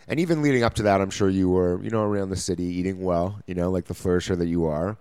and 0.08 0.20
even 0.20 0.42
leading 0.42 0.64
up 0.64 0.74
to 0.76 0.84
that, 0.84 1.02
I'm 1.02 1.10
sure 1.12 1.30
you 1.30 1.50
were, 1.50 1.82
you 1.84 1.90
know, 1.92 2.04
around 2.04 2.30
the 2.30 2.36
city 2.38 2.64
eating 2.64 3.02
well, 3.02 3.40
you 3.46 3.54
know, 3.54 3.70
like 3.70 3.86
the 3.86 3.94
flourisher 3.94 4.36
that 4.38 4.48
you 4.48 4.66
are. 4.66 4.98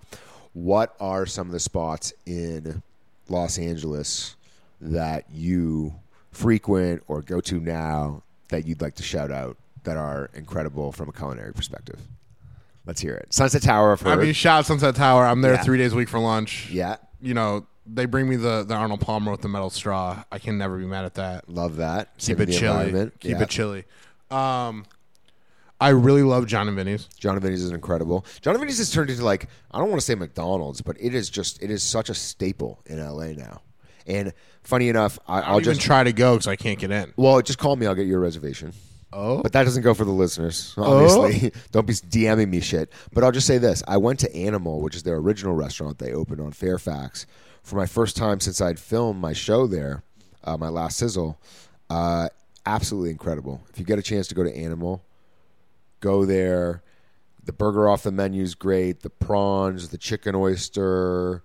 What 0.53 0.97
are 1.01 1.27
some 1.27 1.47
of 1.47 1.53
the 1.53 1.61
spots 1.61 2.13
in 2.27 2.83
Los 3.29 3.59
Angeles 3.59 4.37
that 4.81 5.25
you 5.31 5.95
frequent 6.33 7.03
or 7.09 7.23
go 7.23 7.41
to 7.41 7.61
now 7.61 8.23
that 8.49 8.67
you'd 8.67 8.81
like 8.81 8.95
to 8.97 9.03
shout 9.03 9.31
out 9.31 9.57
that 9.85 9.97
are 9.97 10.31
incredible 10.35 10.93
from 10.93 11.09
a 11.09 11.13
culinary 11.13 11.53
perspective? 11.53 12.01
Let's 12.87 13.01
hear 13.01 13.15
it. 13.15 13.33
Sunset 13.33 13.63
Tower, 13.63 13.93
I've 13.93 14.05
I 14.07 14.11
heard. 14.17 14.25
mean, 14.25 14.33
shout 14.33 14.61
out 14.61 14.67
Sunset 14.67 14.95
Tower. 14.97 15.25
I'm 15.27 15.43
there 15.43 15.55
Yeah. 15.55 15.63
three 15.63 15.79
days 15.79 15.93
a 15.93 15.97
week 15.97 16.09
for 16.09 16.19
lunch. 16.19 16.69
yeah, 16.71 16.97
You 17.21 17.35
know, 17.35 17.67
they 17.87 18.07
bring 18.07 18.29
me 18.29 18.37
the, 18.37 18.65
the 18.65 18.75
Arnold 18.75 19.01
Palmer 19.01 19.31
with 19.31 19.43
the 19.43 19.49
metal 19.49 19.71
straw. 19.71 20.25
I 20.33 20.39
can 20.39 20.59
never 20.59 20.79
be 20.79 20.87
mad 20.87 21.05
at 21.05 21.15
that. 21.15 21.49
love 21.49 21.77
that. 21.77 22.17
Keep 22.19 22.41
it 22.41 22.47
chilly. 22.53 23.11
Keep 23.21 23.33
Yeah. 23.37 23.43
it 23.43 23.49
chilly. 23.51 23.85
Um, 24.31 24.87
I 25.81 25.89
really 25.91 26.23
love 26.23 26.47
Jon 26.47 26.69
and 26.69 26.77
Vinny's. 26.77 27.07
Jon 27.19 27.35
and 27.35 27.43
Vinny's 27.43 27.63
is 27.63 27.71
incredible. 27.71 28.25
Jon 28.43 28.55
and 28.55 28.61
Vinny's 28.61 28.79
has 28.79 28.91
turned 28.91 29.11
into 29.11 29.25
like 29.25 29.49
I 29.71 29.79
don't 29.79 29.89
want 29.89 30.01
to 30.01 30.05
say 30.05 30.15
McDonald's, 30.15 30.83
but 30.83 30.97
it 31.01 31.15
is 31.15 31.31
just 31.31 31.63
it 31.63 31.71
is 31.71 31.83
such 31.83 32.11
a 32.11 32.15
staple 32.15 32.81
in 32.87 32.99
LA 33.05 33.29
now. 33.33 33.63
And 34.07 34.33
funny 34.63 34.89
enough, 34.89 35.19
I, 35.27 35.41
I'll 35.41 35.45
I'll 35.55 35.61
even 35.61 35.75
just 35.75 35.81
try 35.81 36.05
to 36.05 36.13
go 36.13 36.35
because 36.35 36.47
I 36.49 36.57
can't 36.57 36.79
get 36.79 36.91
in. 36.91 37.13
well, 37.17 37.41
just 37.43 37.59
call 37.59 37.77
me. 37.77 37.87
I'll 37.87 37.95
get 37.95 38.07
you 38.07 38.17
a 38.17 38.21
reservation. 38.21 38.73
Oh, 39.13 39.43
But 39.43 39.53
that 39.55 39.65
doesn't 39.65 39.83
go 39.83 39.93
for 39.93 40.05
the 40.05 40.13
listeners, 40.13 40.73
obviously. 40.79 41.51
Don't 41.73 41.85
be 41.85 41.95
DMing 41.95 42.49
me 42.49 42.61
shit. 42.61 42.93
But 43.13 43.25
I'll 43.25 43.33
just 43.33 43.47
say 43.47 43.59
this: 43.59 43.83
I 43.89 43.97
went 43.97 44.21
to 44.21 44.37
Animal, 44.37 44.81
which 44.81 44.95
is 44.95 45.03
their 45.03 45.17
original 45.17 45.55
restaurant 45.55 45.99
they 45.99 46.13
opened 46.13 46.41
on 46.41 46.53
Fairfax, 46.53 47.27
for 47.65 47.75
my 47.75 47.87
first 47.87 48.17
time 48.17 48.39
since 48.39 48.61
I'd 48.61 48.79
filmed 48.79 49.21
my 49.21 49.33
show 49.33 49.67
there, 49.67 50.05
uh, 50.45 50.57
my 50.57 50.69
last 50.69 50.97
sizzle. 50.97 51.41
Uh, 51.89 52.29
absolutely 52.67 53.11
incredible. 53.11 53.61
If 53.71 53.81
you 53.81 53.85
get 53.85 53.99
a 53.99 54.03
chance 54.03 54.29
to 54.29 54.35
go 54.37 54.45
to 54.45 54.57
Animal, 54.57 55.03
go 56.01 56.25
there. 56.25 56.83
The 57.45 57.53
burger 57.53 57.89
off 57.89 58.03
the 58.03 58.13
menu 58.13 58.43
is 58.43 58.55
great. 58.55 59.01
The 59.01 59.11
prawns, 59.11 59.89
the 59.89 59.99
chicken 59.99 60.35
oyster, 60.35 61.43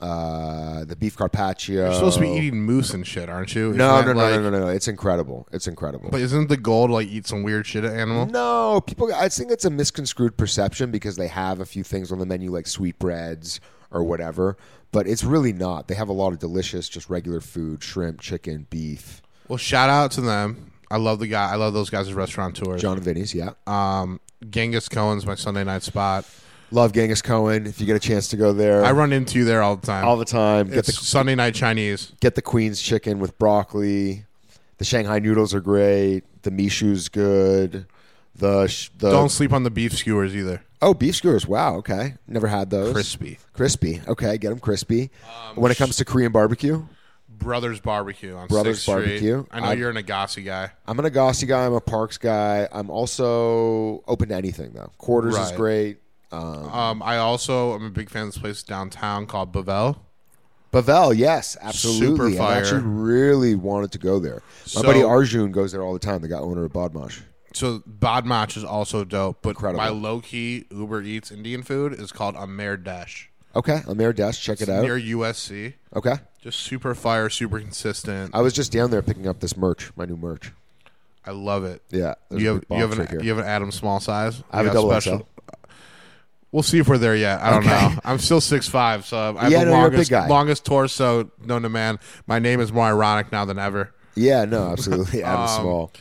uh, 0.00 0.84
the 0.84 0.96
beef 0.96 1.16
carpaccio. 1.16 1.84
you're 1.84 1.94
supposed 1.94 2.16
to 2.16 2.22
be 2.22 2.28
eating 2.30 2.62
moose 2.62 2.92
and 2.92 3.06
shit, 3.06 3.28
aren't 3.28 3.54
you? 3.54 3.72
No, 3.72 4.00
no, 4.00 4.12
no, 4.12 4.18
like- 4.18 4.40
no, 4.40 4.50
no, 4.50 4.60
no. 4.60 4.68
It's 4.68 4.88
incredible. 4.88 5.46
It's 5.52 5.66
incredible. 5.66 6.08
But 6.10 6.20
isn't 6.20 6.48
the 6.48 6.56
goal 6.56 6.88
to 6.88 6.94
like 6.94 7.08
eat 7.08 7.26
some 7.26 7.42
weird 7.42 7.66
shit 7.66 7.84
at 7.84 7.92
Animal? 7.94 8.26
No, 8.26 8.80
people. 8.80 9.12
I 9.14 9.28
think 9.28 9.50
it's 9.50 9.64
a 9.64 9.70
misconstrued 9.70 10.36
perception 10.36 10.90
because 10.90 11.16
they 11.16 11.28
have 11.28 11.60
a 11.60 11.64
few 11.66 11.84
things 11.84 12.10
on 12.10 12.18
the 12.18 12.26
menu 12.26 12.50
like 12.50 12.66
sweetbreads 12.66 13.60
or 13.90 14.02
whatever, 14.02 14.56
but 14.92 15.06
it's 15.06 15.22
really 15.22 15.52
not. 15.52 15.86
They 15.88 15.94
have 15.94 16.08
a 16.08 16.12
lot 16.12 16.32
of 16.32 16.38
delicious, 16.40 16.88
just 16.88 17.08
regular 17.08 17.40
food: 17.40 17.82
shrimp, 17.82 18.20
chicken, 18.20 18.66
beef. 18.70 19.22
Well, 19.46 19.58
shout 19.58 19.90
out 19.90 20.10
to 20.12 20.20
them. 20.22 20.72
I 20.90 20.96
love 20.98 21.18
the 21.18 21.26
guy. 21.26 21.50
I 21.50 21.56
love 21.56 21.72
those 21.74 21.90
guys 21.90 22.08
as 22.08 22.14
restaurateurs. 22.14 22.80
Jon 22.82 22.96
and 22.96 23.04
Vinny's, 23.04 23.34
yeah. 23.34 23.50
Um, 23.66 24.20
Genghis 24.50 24.88
Cohen's 24.88 25.26
my 25.26 25.34
Sunday 25.34 25.64
night 25.64 25.82
spot. 25.82 26.24
Love 26.70 26.92
Genghis 26.92 27.22
Cohen. 27.22 27.66
If 27.66 27.80
you 27.80 27.86
get 27.86 27.96
a 27.96 28.00
chance 28.00 28.28
to 28.28 28.36
go 28.36 28.52
there, 28.52 28.84
I 28.84 28.92
run 28.92 29.12
into 29.12 29.38
you 29.38 29.44
there 29.44 29.62
all 29.62 29.76
the 29.76 29.86
time. 29.86 30.04
all 30.04 30.16
the 30.16 30.24
time. 30.24 30.68
Get 30.68 30.78
it's 30.78 30.98
the 30.98 31.04
Sunday 31.04 31.34
night 31.34 31.54
Chinese. 31.54 32.12
get 32.20 32.34
the 32.34 32.42
Queen's 32.42 32.80
chicken 32.82 33.18
with 33.20 33.38
broccoli. 33.38 34.24
The 34.78 34.84
Shanghai 34.84 35.20
noodles 35.20 35.54
are 35.54 35.60
great. 35.60 36.22
The 36.42 36.50
mishu's 36.50 37.08
good. 37.08 37.86
The 38.34 38.66
sh- 38.66 38.90
the 38.98 39.10
Don't 39.10 39.28
sleep 39.28 39.52
on 39.52 39.62
the 39.62 39.70
beef 39.70 39.92
skewers 39.96 40.34
either. 40.34 40.62
oh 40.82 40.94
beef 40.94 41.14
skewers. 41.14 41.46
Wow. 41.46 41.76
Okay, 41.76 42.14
never 42.26 42.48
had 42.48 42.70
those. 42.70 42.92
Crispy. 42.92 43.38
Crispy. 43.52 44.00
Okay, 44.08 44.36
get 44.38 44.48
them 44.50 44.58
crispy. 44.58 45.10
Um, 45.24 45.56
when 45.56 45.70
it 45.70 45.76
comes 45.78 45.96
to 45.98 46.04
Korean 46.04 46.32
barbecue, 46.32 46.84
Brothers 47.38 47.80
Barbecue 47.80 48.34
on 48.34 48.48
Brothers 48.48 48.84
6th 48.84 49.02
Street. 49.18 49.46
I 49.50 49.60
know 49.60 49.66
I've- 49.68 49.80
you're 49.80 49.90
an 49.90 49.96
Agassi 49.96 50.44
guy. 50.44 50.70
I'm 50.86 50.98
an 50.98 51.04
Agassi 51.04 51.46
guy. 51.46 51.66
I'm 51.66 51.72
a 51.74 51.80
Parks 51.80 52.18
guy. 52.18 52.68
I'm 52.72 52.90
also 52.90 54.02
open 54.06 54.28
to 54.30 54.34
anything 54.34 54.72
though. 54.74 54.90
Quarters 54.98 55.36
is 55.36 55.52
great. 55.52 55.98
Um, 56.32 56.70
Um, 56.70 57.02
I 57.02 57.18
also 57.18 57.74
am 57.74 57.84
a 57.84 57.90
big 57.90 58.10
fan 58.10 58.22
of 58.22 58.28
this 58.28 58.38
place 58.38 58.62
downtown 58.62 59.26
called 59.26 59.52
Bavel. 59.52 59.96
Bavel, 60.72 61.16
yes, 61.16 61.56
absolutely. 61.62 62.06
Super 62.08 62.26
I 62.28 62.36
fire. 62.36 62.56
actually 62.62 62.80
really 62.82 63.54
wanted 63.54 63.92
to 63.92 63.98
go 63.98 64.18
there. 64.18 64.42
My 64.74 64.80
So- 64.80 64.82
buddy 64.82 65.02
Arjun 65.02 65.52
goes 65.52 65.70
there 65.72 65.82
all 65.82 65.92
the 65.92 66.00
time. 66.00 66.20
The 66.22 66.28
guy 66.28 66.38
owner 66.38 66.64
of 66.64 66.72
Badmaash. 66.72 67.20
So 67.52 67.78
Badmaash 67.88 68.56
is 68.56 68.64
also 68.64 69.04
dope, 69.04 69.38
but 69.42 69.50
Incredible. 69.50 69.84
my 69.84 69.90
low 69.90 70.20
key 70.20 70.64
Uber 70.72 71.02
Eats 71.02 71.30
Indian 71.30 71.62
food 71.62 71.92
is 71.92 72.10
called 72.10 72.34
Amer 72.34 72.76
Dash 72.76 73.30
Okay, 73.56 73.82
there. 73.86 74.12
Desk, 74.12 74.40
check 74.40 74.60
it 74.60 74.68
out. 74.68 74.82
near 74.82 74.98
USC. 74.98 75.74
Okay, 75.94 76.14
Just 76.40 76.60
super 76.60 76.94
fire, 76.94 77.28
super 77.30 77.60
consistent. 77.60 78.34
I 78.34 78.40
was 78.40 78.52
just 78.52 78.72
down 78.72 78.90
there 78.90 79.02
picking 79.02 79.26
up 79.28 79.40
this 79.40 79.56
merch, 79.56 79.92
my 79.96 80.04
new 80.04 80.16
merch. 80.16 80.52
I 81.26 81.30
love 81.30 81.64
it. 81.64 81.80
Yeah, 81.90 82.14
You 82.30 82.48
have 82.48 82.64
you 82.70 82.76
have 82.76 82.98
an 82.98 83.20
you 83.22 83.28
have 83.30 83.38
an 83.38 83.46
Adam 83.46 83.70
small 83.72 84.00
size. 84.00 84.42
I 84.50 84.58
have 84.58 84.66
You 84.66 84.70
a 84.72 84.74
double 84.74 85.00
XL. 85.00 85.16
We'll 86.52 86.62
see 86.62 86.78
if 86.78 86.88
we're 86.88 86.98
there 86.98 87.16
yet. 87.16 87.40
I 87.40 87.50
don't 87.50 87.66
Okay. 87.66 87.70
know. 87.94 88.00
I'm 88.04 88.18
still 88.18 88.40
six 88.40 88.68
five, 88.68 89.04
so 89.06 89.36
I 89.36 89.44
have 89.44 89.50
Yeah, 89.52 89.64
the 89.64 89.70
no, 89.70 89.76
you're 89.78 89.86
a 89.86 89.90
big 89.90 89.94
longest 89.96 90.10
guy. 90.10 90.28
longest 90.28 90.64
torso 90.64 91.30
known 91.44 91.62
to 91.62 91.68
man. 91.68 91.98
My 92.26 92.38
name 92.38 92.60
is 92.60 92.72
more 92.72 92.86
ironic 92.86 93.32
now 93.32 93.44
than 93.44 93.58
ever. 93.58 93.90
Yeah, 94.14 94.44
no, 94.44 94.70
absolutely. 94.70 95.22
Adam 95.24 95.40
Um, 95.42 95.48
Small. 95.60 95.92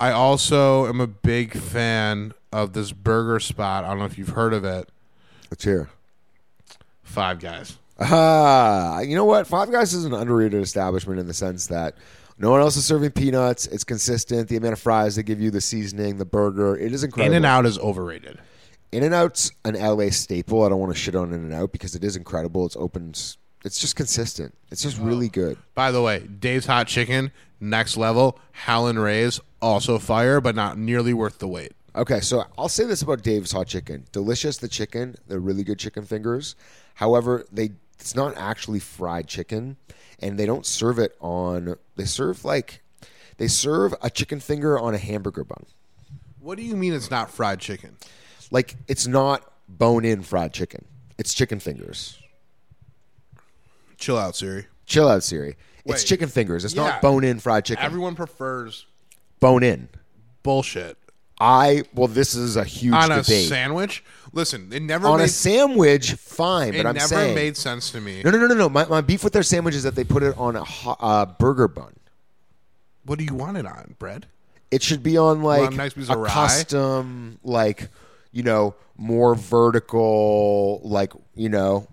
I 0.00 0.12
also 0.12 0.86
am 0.86 1.00
a 1.00 1.06
big 1.06 1.54
fan 1.58 2.32
of 2.52 2.72
this 2.72 2.92
burger 2.92 3.40
spot. 3.40 3.84
I 3.84 3.88
don't 3.88 3.98
know 3.98 4.04
if 4.06 4.16
you've 4.16 4.28
heard 4.30 4.54
of 4.54 4.64
it. 4.64 4.88
Let's 5.50 5.64
hear. 5.64 5.90
Five 7.08 7.40
Guys. 7.40 7.76
Ah, 7.98 9.00
you 9.00 9.16
know 9.16 9.24
what? 9.24 9.46
Five 9.46 9.72
Guys 9.72 9.92
is 9.92 10.04
an 10.04 10.14
underrated 10.14 10.62
establishment 10.62 11.18
in 11.18 11.26
the 11.26 11.34
sense 11.34 11.66
that 11.68 11.96
no 12.38 12.50
one 12.50 12.60
else 12.60 12.76
is 12.76 12.84
serving 12.84 13.10
peanuts. 13.12 13.66
It's 13.66 13.82
consistent. 13.82 14.48
The 14.48 14.56
amount 14.56 14.74
of 14.74 14.78
fries 14.78 15.16
they 15.16 15.22
give 15.22 15.40
you, 15.40 15.50
the 15.50 15.60
seasoning, 15.60 16.18
the 16.18 16.24
burger, 16.24 16.76
it 16.76 16.92
is 16.92 17.02
incredible. 17.02 17.32
In 17.32 17.36
and 17.36 17.46
Out 17.46 17.66
is 17.66 17.78
overrated. 17.78 18.38
In 18.92 19.02
and 19.02 19.14
Out's 19.14 19.50
an 19.64 19.74
LA 19.74 20.10
staple. 20.10 20.62
I 20.64 20.68
don't 20.68 20.78
want 20.78 20.92
to 20.94 20.98
shit 20.98 21.14
on 21.14 21.32
In 21.32 21.40
and 21.40 21.52
Out 21.52 21.72
because 21.72 21.94
it 21.94 22.04
is 22.04 22.14
incredible. 22.14 22.64
It's 22.66 22.76
open. 22.76 23.10
It's 23.10 23.80
just 23.80 23.96
consistent. 23.96 24.54
It's 24.70 24.82
just 24.82 24.98
really 24.98 25.28
good. 25.28 25.58
By 25.74 25.90
the 25.90 26.02
way, 26.02 26.20
Dave's 26.20 26.66
Hot 26.66 26.86
Chicken, 26.86 27.32
next 27.58 27.96
level. 27.96 28.38
Howlin' 28.52 28.98
Ray's, 28.98 29.40
also 29.60 29.98
fire, 29.98 30.40
but 30.40 30.54
not 30.54 30.78
nearly 30.78 31.12
worth 31.12 31.38
the 31.38 31.48
wait. 31.48 31.72
Okay, 31.98 32.20
so 32.20 32.44
I'll 32.56 32.68
say 32.68 32.84
this 32.84 33.02
about 33.02 33.22
Dave's 33.22 33.50
Hot 33.50 33.66
Chicken. 33.66 34.04
Delicious, 34.12 34.58
the 34.58 34.68
chicken. 34.68 35.16
They're 35.26 35.40
really 35.40 35.64
good 35.64 35.80
chicken 35.80 36.04
fingers. 36.04 36.54
However, 36.94 37.44
they 37.50 37.70
it's 37.98 38.14
not 38.14 38.36
actually 38.36 38.78
fried 38.78 39.26
chicken, 39.26 39.76
and 40.20 40.38
they 40.38 40.46
don't 40.46 40.64
serve 40.64 41.00
it 41.00 41.16
on. 41.20 41.74
They 41.96 42.04
serve 42.04 42.44
like 42.44 42.82
they 43.38 43.48
serve 43.48 43.94
a 44.00 44.10
chicken 44.10 44.38
finger 44.38 44.78
on 44.78 44.94
a 44.94 44.98
hamburger 44.98 45.42
bun. 45.42 45.66
What 46.38 46.56
do 46.56 46.62
you 46.62 46.76
mean 46.76 46.94
it's 46.94 47.10
not 47.10 47.30
fried 47.32 47.58
chicken? 47.58 47.96
Like 48.52 48.76
it's 48.86 49.08
not 49.08 49.50
bone-in 49.68 50.22
fried 50.22 50.52
chicken. 50.52 50.84
It's 51.18 51.34
chicken 51.34 51.58
fingers. 51.58 52.16
Chill 53.96 54.16
out, 54.16 54.36
Siri. 54.36 54.66
Chill 54.86 55.08
out, 55.08 55.24
Siri. 55.24 55.56
It's 55.84 56.02
Wait. 56.02 56.06
chicken 56.06 56.28
fingers. 56.28 56.64
It's 56.64 56.74
Yeah. 56.74 56.84
not 56.84 57.02
bone-in 57.02 57.40
fried 57.40 57.64
chicken. 57.64 57.84
Everyone 57.84 58.14
prefers 58.14 58.86
bone-in. 59.40 59.88
bullshit. 60.44 60.96
I 61.40 61.84
well, 61.94 62.08
this 62.08 62.34
is 62.34 62.56
a 62.56 62.64
huge 62.64 62.94
On 62.94 63.12
a 63.12 63.22
debate. 63.22 63.48
sandwich? 63.48 64.02
Listen, 64.32 64.68
it 64.72 64.82
never 64.82 65.06
on 65.06 65.18
made 65.18 65.24
a 65.24 65.28
sandwich, 65.28 66.12
fine, 66.14 66.74
it 66.74 66.78
but 66.82 66.86
I'm 66.88 66.94
never 66.96 67.08
saying 67.08 67.34
made 67.34 67.56
sense 67.56 67.90
to 67.92 68.00
me. 68.00 68.22
No, 68.24 68.30
no, 68.30 68.38
no, 68.38 68.46
no, 68.48 68.54
no. 68.54 68.68
My, 68.68 68.84
my 68.86 69.00
beef 69.00 69.24
with 69.24 69.32
their 69.32 69.42
sandwich 69.42 69.74
is 69.74 69.84
that 69.84 69.94
they 69.94 70.04
put 70.04 70.22
it 70.22 70.36
on 70.36 70.56
a 70.56 70.64
ho- 70.64 70.96
uh, 71.00 71.24
burger 71.26 71.68
bun. 71.68 71.94
What 73.04 73.18
do 73.18 73.24
you 73.24 73.34
want 73.34 73.56
it 73.56 73.66
on? 73.66 73.94
Bread? 73.98 74.26
It 74.70 74.82
should 74.82 75.02
be 75.02 75.16
on 75.16 75.42
like 75.42 75.72
a 75.72 75.74
nice 75.74 75.94
piece 75.94 76.10
a 76.10 76.16
rye? 76.16 76.28
custom, 76.28 77.38
like 77.42 77.88
you 78.32 78.42
know, 78.42 78.74
more 78.98 79.34
vertical, 79.34 80.80
like 80.84 81.12
you 81.34 81.48
know, 81.48 81.88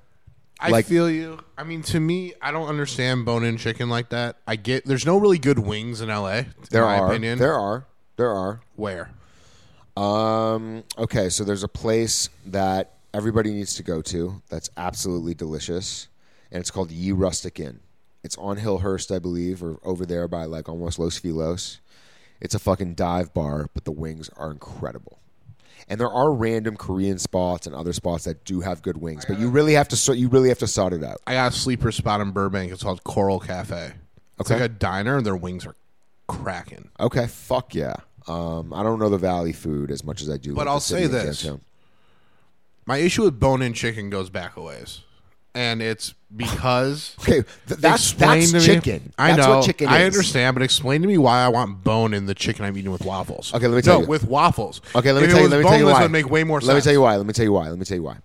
I 0.60 0.70
Like- 0.72 0.86
feel 0.86 1.10
you. 1.10 1.40
I 1.58 1.64
mean, 1.64 1.84
to 1.84 2.00
me, 2.02 2.34
I 2.42 2.52
don't 2.52 2.68
understand 2.68 3.24
bone-in 3.26 3.56
chicken 3.58 3.90
like 3.90 4.10
that. 4.10 4.38
I 4.46 4.58
get 4.58 4.86
there's 4.86 5.06
no 5.06 5.18
really 5.18 5.38
good 5.40 5.60
wings 5.60 6.02
in 6.02 6.10
LA. 6.10 6.30
In 6.40 6.46
there 6.70 6.82
my 6.84 7.00
are, 7.00 7.08
opinion. 7.08 7.40
there 7.40 7.54
are, 7.58 7.86
there 8.18 8.32
are. 8.32 8.60
Where? 8.76 9.12
Um, 9.98 10.84
okay, 10.98 11.30
so 11.30 11.44
there's 11.44 11.64
a 11.64 11.68
place 11.68 12.30
that 12.48 12.94
everybody 13.14 13.52
needs 13.52 13.76
to 13.76 13.84
go 13.84 14.02
to 14.04 14.42
that's 14.50 14.70
absolutely 14.78 15.34
delicious, 15.34 16.08
and 16.52 16.60
it's 16.60 16.72
called 16.72 16.92
Ye 16.92 17.12
Rustic 17.12 17.60
Inn. 17.60 17.80
It's 18.24 18.38
on 18.38 18.58
Hillhurst, 18.58 19.16
I 19.16 19.20
believe, 19.20 19.64
or 19.64 19.78
over 19.84 20.06
there 20.06 20.28
by 20.28 20.46
like 20.46 20.68
almost 20.68 21.00
Los 21.00 21.18
Feliz. 21.18 21.80
It's 22.42 22.56
a 22.56 22.60
fucking 22.60 22.96
dive 22.96 23.34
bar, 23.34 23.68
but 23.74 23.86
the 23.86 23.92
wings 23.92 24.30
are 24.36 24.52
incredible. 24.52 25.20
And 25.88 26.00
there 26.00 26.10
are 26.10 26.32
random 26.34 26.76
Korean 26.76 27.20
spots 27.20 27.68
and 27.68 27.76
other 27.76 27.94
spots 27.94 28.24
that 28.24 28.44
do 28.44 28.62
have 28.62 28.82
good 28.82 28.98
wings, 28.98 29.24
but 29.26 29.40
you 29.40 29.50
really 29.50 29.74
have 29.74 29.88
to 29.90 29.96
sort 29.96 30.18
you 30.18 30.28
really 30.28 30.50
have 30.50 30.58
to 30.60 30.68
sort 30.68 30.94
it 30.94 31.04
out. 31.04 31.18
I 31.28 31.34
got 31.36 31.54
a 31.54 31.56
sleeper 31.56 31.92
spot 31.92 32.20
in 32.22 32.32
Burbank. 32.32 32.72
It's 32.72 32.82
called 32.84 33.04
Coral 33.04 33.40
Cafe. 33.40 33.94
It's 34.40 34.52
Okay. 34.52 34.60
like 34.60 34.70
a 34.72 34.74
diner, 34.74 35.18
and 35.18 35.26
their 35.26 35.36
wings 35.36 35.66
are 35.66 35.76
cracking. 36.28 36.90
Okay, 37.00 37.28
fuck 37.28 37.74
yeah. 37.76 37.94
Um, 38.28 38.74
I 38.74 38.82
don't 38.84 39.00
know 39.00 39.10
the 39.10 39.18
Valley 39.18 39.54
food 39.54 39.92
as 39.92 40.04
much 40.04 40.22
as 40.22 40.30
I 40.30 40.38
do. 40.38 40.54
But 40.54 40.66
like, 40.66 40.74
I'll 40.74 40.80
say 40.80 41.08
this. 41.08 41.44
downtown. 41.44 41.62
My 42.86 42.98
issue 42.98 43.24
with 43.24 43.40
bone-in 43.40 43.74
chicken 43.74 44.10
goes 44.10 44.30
back 44.30 44.58
a 44.58 44.62
ways, 44.62 45.02
and 45.56 45.82
it's 45.82 46.14
because 46.36 47.16
Okay, 47.22 47.44
th- 47.68 47.80
that's 47.80 48.14
that's 48.14 48.52
to 48.52 48.60
me- 48.60 48.66
chicken. 48.66 49.14
I 49.18 49.30
that's 49.34 49.48
know. 49.48 49.58
what 49.58 49.66
chicken 49.66 49.88
I 49.90 50.04
understand, 50.04 50.56
but 50.56 50.62
explain 50.64 51.02
to 51.02 51.08
me 51.08 51.18
why 51.18 51.44
I 51.44 51.48
want 51.48 51.84
bone 51.84 52.14
in 52.14 52.26
the 52.26 52.36
chicken 52.36 52.64
I'm 52.66 52.78
eating 52.78 52.92
with 52.92 53.04
waffles. 53.06 53.54
Okay, 53.54 53.68
let 53.68 53.76
me 53.76 53.82
tell 53.82 53.96
you. 53.96 54.00
no, 54.02 54.06
you. 54.06 54.10
with 54.10 54.26
waffles. 54.26 54.82
Okay, 54.96 55.12
let 55.12 55.22
me 55.22 55.26
if 55.28 55.32
tell 55.34 55.42
you. 55.42 55.50
Let 55.50 55.58
me 55.64 55.64
tell 55.64 55.80
you 55.80 55.86
why. 55.86 56.02
Would 56.04 56.12
make 56.12 56.30
way 56.30 56.44
more 56.44 56.62
sense. 56.62 56.68
Let 56.68 56.76
me 56.76 56.82
tell 56.82 56.94
you 56.94 57.02
why. 57.02 57.16
Let 57.16 57.26
me 57.26 57.34
tell 57.34 57.46
you 57.46 57.54
why. 57.54 57.70
Let 57.70 57.80
me 57.80 57.86
tell 57.86 57.98
you 57.98 58.04
why. 58.04 58.18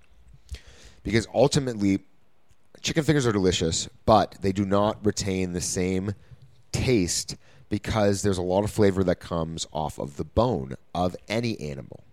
Because 1.03 1.27
ultimately, 1.33 2.01
chicken 2.83 3.05
fingers 3.05 3.27
are 3.27 3.33
delicious, 3.33 3.89
but 4.05 4.37
they 4.43 4.53
do 4.53 4.67
not 4.67 5.05
retain 5.05 5.53
the 5.53 5.61
same 5.63 6.15
taste 6.73 7.37
because 7.71 8.21
there's 8.21 8.37
a 8.37 8.43
lot 8.43 8.65
of 8.65 8.71
flavor 8.71 9.03
that 9.05 9.21
comes 9.21 9.67
off 9.73 9.99
of 9.99 10.19
the 10.19 10.25
bone 10.25 10.75
of 10.95 11.17
any 11.29 11.59
animal. 11.59 12.05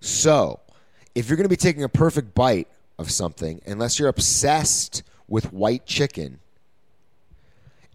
So, 0.00 0.60
if 1.16 1.28
you're 1.28 1.36
going 1.36 1.46
to 1.46 1.48
be 1.48 1.56
taking 1.56 1.82
a 1.82 1.88
perfect 1.88 2.34
bite 2.34 2.68
of 2.98 3.10
something, 3.10 3.60
unless 3.66 3.98
you're 3.98 4.08
obsessed 4.08 5.02
with 5.26 5.52
white 5.52 5.84
chicken, 5.86 6.38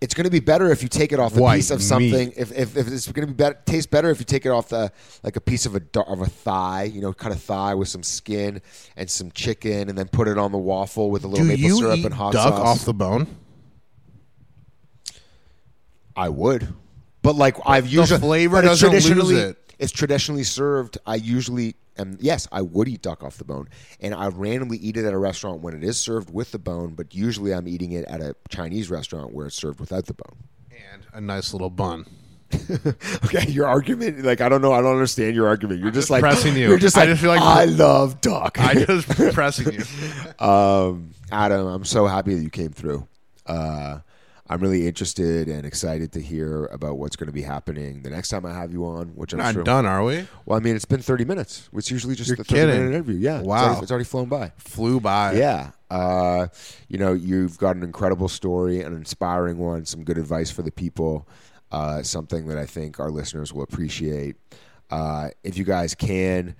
it's 0.01 0.13
going 0.13 0.25
to 0.25 0.31
be 0.31 0.41
better 0.41 0.69
if 0.69 0.83
you 0.83 0.89
take 0.89 1.13
it 1.13 1.19
off 1.19 1.38
a 1.38 1.39
White 1.39 1.55
piece 1.57 1.71
of 1.71 1.79
meat. 1.79 1.86
something. 1.86 2.33
If, 2.36 2.51
if, 2.51 2.75
if 2.75 2.88
it's 2.89 3.09
going 3.09 3.25
to 3.25 3.33
be 3.33 3.38
better, 3.38 3.57
taste 3.65 3.89
better 3.89 4.09
if 4.09 4.19
you 4.19 4.25
take 4.25 4.45
it 4.45 4.49
off 4.49 4.67
the 4.67 4.91
like 5.23 5.38
a 5.38 5.41
piece 5.41 5.65
of 5.65 5.77
a 5.77 5.81
of 6.01 6.19
a 6.19 6.25
thigh, 6.25 6.83
you 6.83 6.99
know, 6.99 7.13
cut 7.13 7.31
a 7.31 7.36
thigh 7.36 7.73
with 7.73 7.88
some 7.88 8.03
skin 8.03 8.62
and 8.97 9.09
some 9.09 9.31
chicken, 9.31 9.88
and 9.88 9.97
then 9.97 10.09
put 10.09 10.27
it 10.27 10.38
on 10.38 10.51
the 10.51 10.57
waffle 10.57 11.09
with 11.09 11.23
a 11.23 11.27
little 11.27 11.45
Do 11.45 11.55
maple 11.55 11.77
syrup 11.77 12.03
and 12.03 12.13
hot 12.13 12.33
duck 12.33 12.55
sauce. 12.55 12.79
off 12.79 12.86
the 12.86 12.93
bone? 12.93 13.27
I 16.15 16.30
would, 16.30 16.73
but 17.21 17.36
like 17.36 17.58
I've 17.65 17.86
the 17.86 17.91
usually 17.97 18.19
flavor 18.19 18.58
but 18.58 18.65
it's 18.65 18.82
doesn't 18.82 18.91
lose 18.91 19.06
traditionally 19.06 19.41
it. 19.41 19.73
it's 19.80 19.91
traditionally 19.91 20.43
served. 20.43 20.97
I 21.06 21.15
usually 21.15 21.76
am 21.97 22.17
yes, 22.19 22.47
I 22.52 22.62
would 22.62 22.88
eat 22.88 23.02
duck 23.02 23.23
off 23.23 23.38
the 23.38 23.43
bone, 23.45 23.67
and 23.99 24.13
I 24.13 24.28
randomly 24.28 24.78
eat 24.78 24.97
it 24.97 25.06
at 25.06 25.13
a 25.13 25.17
restaurant 25.17 25.62
when 25.62 25.73
it 25.73 25.84
is 25.84 25.97
served 25.97 26.32
with 26.34 26.52
the 26.52 26.60
bone. 26.60 26.93
But 26.95 27.13
usually 27.15 27.54
I'm 27.54 27.67
eating 27.67 27.91
it 27.93 28.06
at 28.06 28.21
a 28.21 28.36
Chinese 28.49 28.89
restaurant 28.89 29.34
where 29.34 29.47
it's 29.47 29.56
served 29.56 29.80
without 29.80 30.06
the 30.06 30.13
bone. 30.13 30.38
And 30.93 31.04
a 31.13 31.21
nice 31.21 31.54
little 31.54 31.69
bun. 31.69 32.06
Okay, 33.26 33.47
your 33.49 33.65
argument, 33.67 34.23
like 34.23 34.39
I 34.41 34.47
don't 34.49 34.62
know, 34.62 34.73
I 34.73 34.82
don't 34.82 34.91
understand 34.91 35.36
your 35.36 35.47
argument. 35.47 35.82
You're 35.82 35.89
just, 35.91 36.12
like 36.12 36.21
pressing 36.21 36.56
you. 36.56 36.69
You're 36.69 36.78
just 36.78 36.95
I 36.95 37.02
like 37.02 37.10
just 37.10 37.21
feel 37.21 37.32
like- 37.32 37.41
I 37.41 37.65
love 37.65 38.21
duck. 38.21 38.60
I 38.60 38.76
just 38.86 39.08
pressing 39.34 39.73
you. 39.73 40.45
um, 40.45 41.12
Adam, 41.32 41.65
I'm 41.65 41.84
so 41.86 42.06
happy 42.06 42.36
that 42.36 42.43
you 42.43 42.52
came 42.52 42.69
through. 42.69 43.08
Uh, 43.47 43.99
I'm 44.49 44.60
really 44.60 44.88
interested 44.88 45.47
and 45.47 45.65
excited 45.65 46.12
to 46.13 46.21
hear 46.21 46.65
about 46.65 46.97
what's 46.97 47.15
going 47.15 47.27
to 47.27 47.34
be 47.34 47.41
happening 47.43 48.01
the 48.03 48.10
next 48.10 48.27
time 48.29 48.45
I 48.45 48.53
have 48.53 48.73
you 48.73 48.86
on. 48.86 49.10
Which 49.15 49.32
I'm 49.34 49.39
Not 49.39 49.53
sure. 49.53 49.63
done, 49.63 49.86
are 49.86 50.03
we? 50.03 50.27
Well, 50.45 50.58
I 50.60 50.62
mean, 50.62 50.75
it's 50.75 50.84
been 50.86 51.01
30 51.01 51.23
minutes. 51.23 51.69
It's 51.73 51.89
usually 51.89 52.13
just 52.15 52.27
You're 52.27 52.36
a 52.36 52.43
30 52.43 52.49
kidding. 52.49 52.75
minute 52.75 52.93
interview. 52.95 53.15
Yeah. 53.15 53.38
It's 53.39 53.47
Wow. 53.47 53.63
already, 53.67 53.82
it's 53.84 53.91
already 53.91 54.03
flown 54.06 54.27
by. 54.27 54.51
Flew 54.58 54.99
by. 54.99 55.34
Yeah. 55.34 55.71
Uh, 55.89 56.47
you 56.89 56.97
know, 56.97 57.13
you've 57.13 57.58
got 57.58 57.77
an 57.77 57.84
incredible 57.84 58.27
story, 58.27 58.82
an 58.82 58.93
inspiring 58.93 59.58
one, 59.60 59.86
some 59.86 60.03
good 60.03 60.17
advice 60.17 60.51
for 60.51 60.62
the 60.62 60.71
people, 60.71 61.25
uh, 61.71 62.03
something 62.03 62.47
that 62.47 62.58
I 62.58 62.65
think 62.65 62.99
our 62.99 63.12
listeners 63.12 63.53
will 63.53 63.63
appreciate. 63.63 64.36
Uh, 64.91 65.29
if 65.43 65.58
you 65.58 65.63
guys 65.63 65.95
can, 65.95 66.56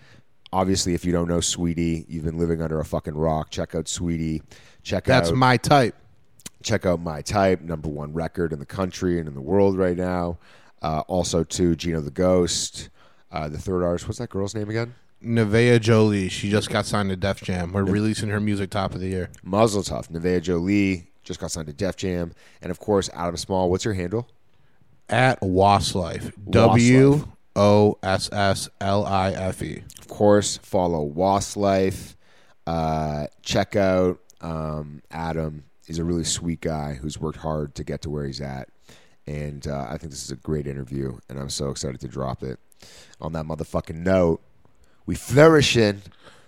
obviously, 0.54 0.94
if 0.94 1.04
you 1.04 1.12
don't 1.12 1.28
know 1.28 1.40
Saweetie, 1.40 2.06
you've 2.08 2.24
been 2.24 2.38
living 2.40 2.62
under 2.62 2.80
a 2.80 2.86
fucking 2.86 3.16
rock. 3.16 3.50
Check 3.50 3.76
out 3.76 3.86
Saweetie. 3.86 4.42
Check 4.84 5.04
That's 5.04 5.28
out 5.28 5.32
That's 5.32 5.38
my 5.38 5.58
type. 5.58 5.96
Check 6.64 6.86
out 6.86 7.00
My 7.00 7.22
Type, 7.22 7.62
number 7.62 7.90
one 7.90 8.14
record 8.14 8.54
in 8.54 8.60
the 8.60 8.66
country 8.66 9.20
and 9.20 9.28
in 9.28 9.34
the 9.36 9.42
world 9.42 9.78
right 9.78 9.98
now. 9.98 10.38
Uh, 10.82 11.04
also, 11.08 11.44
to 11.44 11.76
Gino 11.76 12.02
the 12.02 12.12
Ghost, 12.12 12.90
uh, 13.32 13.48
the 13.48 13.58
third 13.58 13.84
artist. 13.84 14.08
What's 14.08 14.20
that 14.20 14.30
girl's 14.30 14.56
name 14.56 14.70
again? 14.70 14.96
Nevaeh 15.24 15.80
Jolie. 15.80 16.28
She 16.30 16.50
just 16.50 16.70
got 16.70 16.86
signed 16.86 17.10
to 17.10 17.16
Def 17.16 17.42
Jam. 17.42 17.72
We're 17.72 17.84
releasing 17.84 18.30
her 18.30 18.42
music 18.42 18.70
top 18.70 18.94
of 18.94 19.00
the 19.00 19.08
year. 19.08 19.30
Mazel 19.44 19.82
Tov. 19.82 20.10
Nevaeh 20.10 20.42
Jolie 20.42 21.08
just 21.24 21.40
got 21.40 21.52
signed 21.52 21.68
to 21.68 21.74
Def 21.74 21.96
Jam, 21.96 22.34
and 22.62 22.72
of 22.72 22.80
course, 22.80 23.10
Adam 23.14 23.38
Small. 23.38 23.70
What's 23.70 23.86
your 23.86 23.94
handle? 23.94 24.28
At 25.10 25.40
Wosslife. 25.42 26.34
W 26.50 27.28
O 27.56 27.98
S 28.04 28.30
S 28.32 28.70
L 28.82 29.06
I 29.06 29.32
F 29.32 29.62
E. 29.62 29.84
Of 30.00 30.08
course, 30.08 30.58
follow 30.58 31.08
Wosslife. 31.10 32.16
Uh, 32.68 33.28
check 33.42 33.76
out 33.76 34.20
um, 34.42 35.02
Adam. 35.12 35.64
He's 35.86 36.00
a 36.00 36.04
really 36.04 36.24
sweet 36.24 36.62
guy 36.62 36.94
who's 36.94 37.20
worked 37.20 37.40
hard 37.40 37.76
to 37.76 37.84
get 37.84 38.02
to 38.04 38.10
where 38.10 38.26
he's 38.26 38.42
at. 38.42 38.70
And 39.28 39.68
uh, 39.68 39.88
I 39.90 39.98
think 39.98 40.12
this 40.12 40.24
is 40.24 40.32
a 40.32 40.36
great 40.36 40.68
interview, 40.68 41.18
and 41.30 41.40
I'm 41.40 41.50
so 41.50 41.70
excited 41.70 42.00
to 42.02 42.08
drop 42.08 42.44
it. 42.44 42.60
On 43.22 43.32
that 43.34 43.46
motherfucking 43.46 43.96
note, 43.96 44.42
we 45.06 45.16
flourishing. 45.16 46.02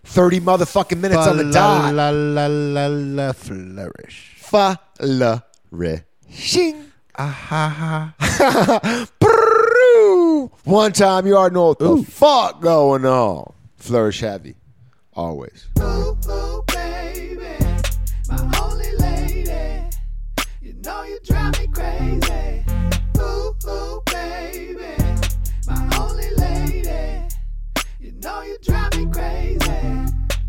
30 0.03 0.41
motherfucking 0.41 0.99
minutes 0.99 1.25
on 1.25 1.37
the 1.37 1.51
dot. 1.51 1.93
La 1.93 2.09
la 2.09 2.47
la 2.47 2.87
la 2.87 3.31
flourish. 3.31 4.35
Flourishing. 4.37 5.41
Ah 7.17 7.27
ha 7.27 8.13
ha. 8.19 9.07
One 10.65 10.91
time, 10.91 11.25
you 11.25 11.37
already 11.37 11.55
know 11.55 11.67
what 11.67 11.79
the 11.79 12.03
fuck 12.03 12.61
going 12.61 13.05
on. 13.05 13.53
Flourish 13.77 14.19
Heavvy. 14.19 14.55
Always. 15.13 15.67
drive 21.25 21.59
me 21.59 21.67
crazy. 21.67 22.63
Ooh, 23.17 23.55
ooh, 23.67 24.01
baby, 24.05 24.95
my 25.67 25.97
only 25.99 26.29
lady. 26.35 27.27
You 27.99 28.11
know 28.21 28.41
you 28.43 28.57
drive 28.61 28.95
me 28.95 29.07
crazy. 29.07 30.05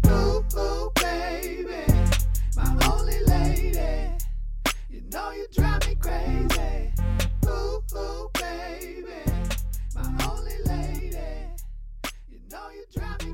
Ooh, 0.09 0.45
ooh, 0.59 0.91
baby, 0.97 1.93
my 2.57 2.89
only 2.93 3.21
lady. 3.25 4.13
You 4.91 5.03
know 5.11 5.31
you 5.31 5.47
drive 5.53 5.87
me 5.87 5.95
crazy. 5.95 6.93
Ooh, 7.47 7.83
ooh, 7.97 8.31
baby, 8.35 9.33
my 9.95 10.27
only 10.29 10.59
lady. 10.67 11.17
You 12.29 12.39
know 12.51 12.69
you 12.71 12.85
drive 12.95 13.25
me 13.25 13.33